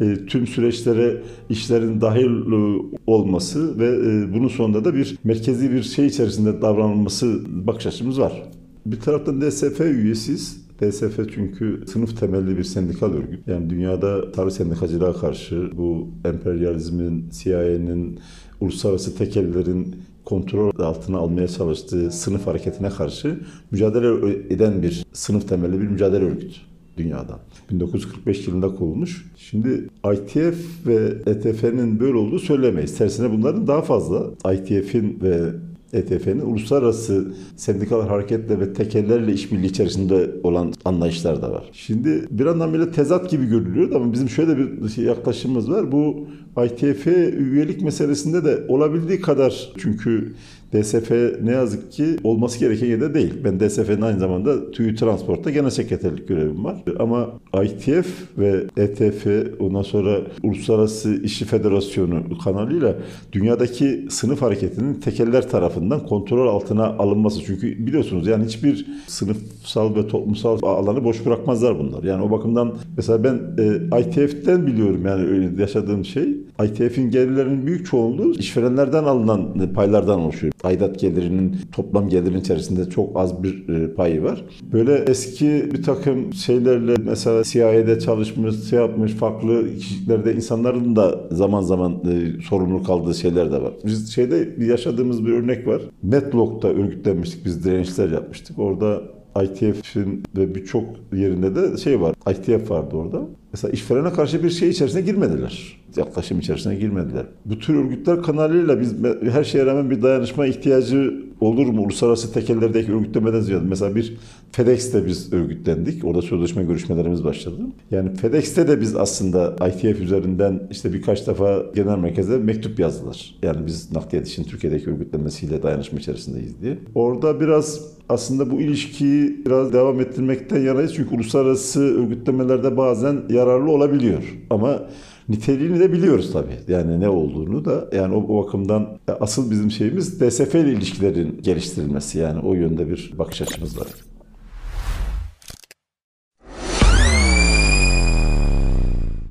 E, 0.00 0.26
tüm 0.26 0.46
süreçlere 0.46 1.22
işlerin 1.50 2.00
dahil 2.00 2.52
e, 2.52 2.82
olması 3.06 3.78
ve 3.78 3.88
bunun 4.34 4.48
sonunda 4.48 4.84
da 4.84 4.94
bir 4.94 5.16
merkezi 5.24 5.72
bir 5.72 5.82
şey 5.82 6.06
içerisinde 6.06 6.62
davranılması 6.62 7.40
bakış 7.66 7.86
açımız 7.86 8.20
var. 8.20 8.42
Bir 8.86 9.00
taraftan 9.00 9.40
DSF 9.40 9.80
üyesiyiz. 9.80 10.68
DSF 10.80 11.34
çünkü 11.34 11.84
sınıf 11.92 12.20
temelli 12.20 12.58
bir 12.58 12.64
sendikal 12.64 13.12
örgüt. 13.12 13.48
Yani 13.48 13.70
dünyada 13.70 14.32
tabi 14.32 14.50
sendikacılığa 14.50 15.12
karşı 15.12 15.70
bu 15.76 16.08
emperyalizmin, 16.24 17.30
CIA'nin, 17.30 18.18
uluslararası 18.60 19.16
tekellerin 19.16 19.96
kontrol 20.24 20.70
altına 20.78 21.18
almaya 21.18 21.48
çalıştığı 21.48 22.10
sınıf 22.10 22.46
hareketine 22.46 22.88
karşı 22.88 23.40
mücadele 23.70 24.30
eden 24.54 24.82
bir 24.82 25.06
sınıf 25.12 25.48
temelli 25.48 25.80
bir 25.80 25.88
mücadele 25.88 26.24
örgütü. 26.24 26.60
dünyadan. 26.96 27.38
1945 27.70 28.46
yılında 28.48 28.68
kurulmuş. 28.68 29.26
Şimdi 29.36 29.88
ITF 30.14 30.86
ve 30.86 31.12
ETF'nin 31.26 32.00
böyle 32.00 32.16
olduğu 32.16 32.38
söylemeyiz. 32.38 32.98
Tersine 32.98 33.30
bunların 33.30 33.66
daha 33.66 33.82
fazla 33.82 34.26
ITF'in 34.54 35.18
ve 35.22 35.52
ETF'nin 35.92 36.40
uluslararası 36.40 37.32
sendikal 37.56 38.08
hareketle 38.08 38.60
ve 38.60 38.72
tekellerle 38.72 39.32
işbirliği 39.32 39.66
içerisinde 39.66 40.30
olan 40.42 40.72
anlayışlar 40.84 41.42
da 41.42 41.52
var. 41.52 41.70
Şimdi 41.72 42.26
bir 42.30 42.46
anlamda 42.46 42.78
böyle 42.78 42.92
tezat 42.92 43.30
gibi 43.30 43.46
görülüyor 43.46 43.92
ama 43.92 44.12
bizim 44.12 44.28
şöyle 44.28 44.58
bir 44.58 44.88
şey, 44.88 45.04
yaklaşımımız 45.04 45.70
var. 45.70 45.92
Bu 45.92 46.26
ITF 46.66 47.06
üyelik 47.06 47.82
meselesinde 47.82 48.44
de 48.44 48.64
olabildiği 48.68 49.20
kadar 49.20 49.72
çünkü 49.78 50.34
DSF 50.72 51.10
ne 51.42 51.52
yazık 51.52 51.92
ki 51.92 52.16
olması 52.24 52.60
gereken 52.60 52.86
yerde 52.86 53.14
değil. 53.14 53.34
Ben 53.44 53.60
DSF'nin 53.60 54.02
aynı 54.02 54.18
zamanda 54.18 54.70
TÜİ 54.70 54.94
Transport'ta 54.94 55.50
genel 55.50 55.70
sekreterlik 55.70 56.28
görevim 56.28 56.64
var. 56.64 56.82
Ama 56.98 57.30
ITF 57.64 58.38
ve 58.38 58.64
ETF 58.76 59.26
ondan 59.60 59.82
sonra 59.82 60.20
Uluslararası 60.42 61.22
İşçi 61.22 61.44
Federasyonu 61.44 62.38
kanalıyla 62.44 62.94
dünyadaki 63.32 64.06
sınıf 64.10 64.42
hareketinin 64.42 64.94
tekeller 64.94 65.48
tarafından 65.48 66.06
kontrol 66.06 66.48
altına 66.48 66.86
alınması. 66.86 67.40
Çünkü 67.46 67.86
biliyorsunuz 67.86 68.26
yani 68.26 68.44
hiçbir 68.44 68.86
sınıfsal 69.06 69.96
ve 69.96 70.08
toplumsal 70.08 70.58
alanı 70.62 71.04
boş 71.04 71.26
bırakmazlar 71.26 71.78
bunlar. 71.78 72.02
Yani 72.02 72.22
o 72.22 72.30
bakımdan 72.30 72.74
mesela 72.96 73.24
ben 73.24 73.40
e, 73.58 74.00
ITF'den 74.00 74.66
biliyorum 74.66 75.06
yani 75.06 75.26
öyle 75.26 75.62
yaşadığım 75.62 76.04
şey. 76.04 76.36
ITF'in 76.64 77.10
gelirlerinin 77.10 77.66
büyük 77.66 77.86
çoğunluğu 77.86 78.32
işverenlerden 78.32 79.04
alınan 79.04 79.72
paylardan 79.74 80.20
oluşuyor 80.20 80.52
aidat 80.64 81.00
gelirinin 81.00 81.56
toplam 81.72 82.08
gelirin 82.08 82.40
içerisinde 82.40 82.90
çok 82.90 83.16
az 83.16 83.42
bir 83.42 83.68
e, 83.68 83.94
payı 83.94 84.22
var. 84.22 84.44
Böyle 84.72 84.94
eski 84.94 85.68
bir 85.72 85.82
takım 85.82 86.32
şeylerle 86.32 86.94
mesela 87.04 87.44
CIA'de 87.44 87.98
çalışmış, 87.98 88.68
şey 88.70 88.78
yapmış, 88.78 89.12
farklı 89.12 89.76
kişiliklerde 89.78 90.34
insanların 90.34 90.96
da 90.96 91.20
zaman 91.30 91.62
zaman 91.62 91.92
e, 91.92 92.42
sorumlu 92.42 92.82
kaldığı 92.82 93.14
şeyler 93.14 93.52
de 93.52 93.62
var. 93.62 93.72
Biz 93.84 94.14
şeyde 94.14 94.64
yaşadığımız 94.64 95.26
bir 95.26 95.32
örnek 95.32 95.66
var. 95.66 95.82
Medlock'ta 96.02 96.68
örgütlenmiştik, 96.68 97.44
biz 97.44 97.64
dirençler 97.64 98.10
yapmıştık. 98.10 98.58
Orada 98.58 99.02
ITF'in 99.42 100.22
ve 100.36 100.54
birçok 100.54 100.84
yerinde 101.12 101.54
de 101.54 101.76
şey 101.76 102.00
var. 102.00 102.14
ITF 102.30 102.70
vardı 102.70 102.96
orada. 102.96 103.26
Mesela 103.52 103.72
işverene 103.72 104.12
karşı 104.12 104.44
bir 104.44 104.50
şey 104.50 104.68
içerisine 104.68 105.00
girmediler. 105.00 105.78
Yaklaşım 105.96 106.38
içerisine 106.38 106.74
girmediler. 106.74 107.26
Bu 107.44 107.58
tür 107.58 107.74
örgütler 107.74 108.22
kanalıyla 108.22 108.80
biz 108.80 108.94
her 109.32 109.44
şeye 109.44 109.66
rağmen 109.66 109.90
bir 109.90 110.02
dayanışma 110.02 110.46
ihtiyacı 110.46 111.14
olur 111.40 111.66
mu? 111.66 111.82
Uluslararası 111.82 112.32
tekellerdeki 112.32 112.92
örgütlemeden 112.92 113.40
ziyade. 113.40 113.64
Mesela 113.68 113.94
bir 113.94 114.16
FedEx'te 114.52 115.06
biz 115.06 115.32
örgütlendik. 115.32 116.04
Orada 116.04 116.22
sözleşme 116.22 116.64
görüşmelerimiz 116.64 117.24
başladı. 117.24 117.56
Yani 117.90 118.14
FedEx'te 118.14 118.68
de 118.68 118.80
biz 118.80 118.96
aslında 118.96 119.56
ITF 119.68 120.00
üzerinden 120.00 120.62
işte 120.70 120.92
birkaç 120.92 121.26
defa 121.26 121.62
genel 121.74 121.98
merkeze 121.98 122.38
mektup 122.38 122.78
yazdılar. 122.78 123.34
Yani 123.42 123.66
biz 123.66 123.92
nakliyat 123.92 124.28
için 124.28 124.44
Türkiye'deki 124.44 124.90
örgütlenmesiyle 124.90 125.62
dayanışma 125.62 125.98
içerisindeyiz 125.98 126.62
diye. 126.62 126.78
Orada 126.94 127.40
biraz 127.40 127.98
aslında 128.08 128.50
bu 128.50 128.60
ilişkiyi 128.60 129.46
biraz 129.46 129.72
devam 129.72 130.00
ettirmekten 130.00 130.60
yanayız. 130.60 130.94
Çünkü 130.94 131.14
uluslararası 131.14 131.80
örgütlemelerde 131.80 132.76
bazen 132.76 133.22
yararlı 133.38 133.70
olabiliyor. 133.70 134.22
Ama 134.50 134.82
niteliğini 135.28 135.80
de 135.80 135.92
biliyoruz 135.92 136.32
tabii. 136.32 136.58
Yani 136.68 137.00
ne 137.00 137.08
olduğunu 137.08 137.64
da 137.64 137.88
yani 137.92 138.14
o, 138.14 138.18
o 138.18 138.44
bakımdan 138.44 138.98
asıl 139.20 139.50
bizim 139.50 139.70
şeyimiz 139.70 140.20
DSF 140.20 140.54
ile 140.54 140.72
ilişkilerin 140.72 141.40
geliştirilmesi 141.42 142.18
yani 142.18 142.40
o 142.40 142.54
yönde 142.54 142.88
bir 142.88 143.12
bakış 143.18 143.42
açımız 143.42 143.80
var. 143.80 143.86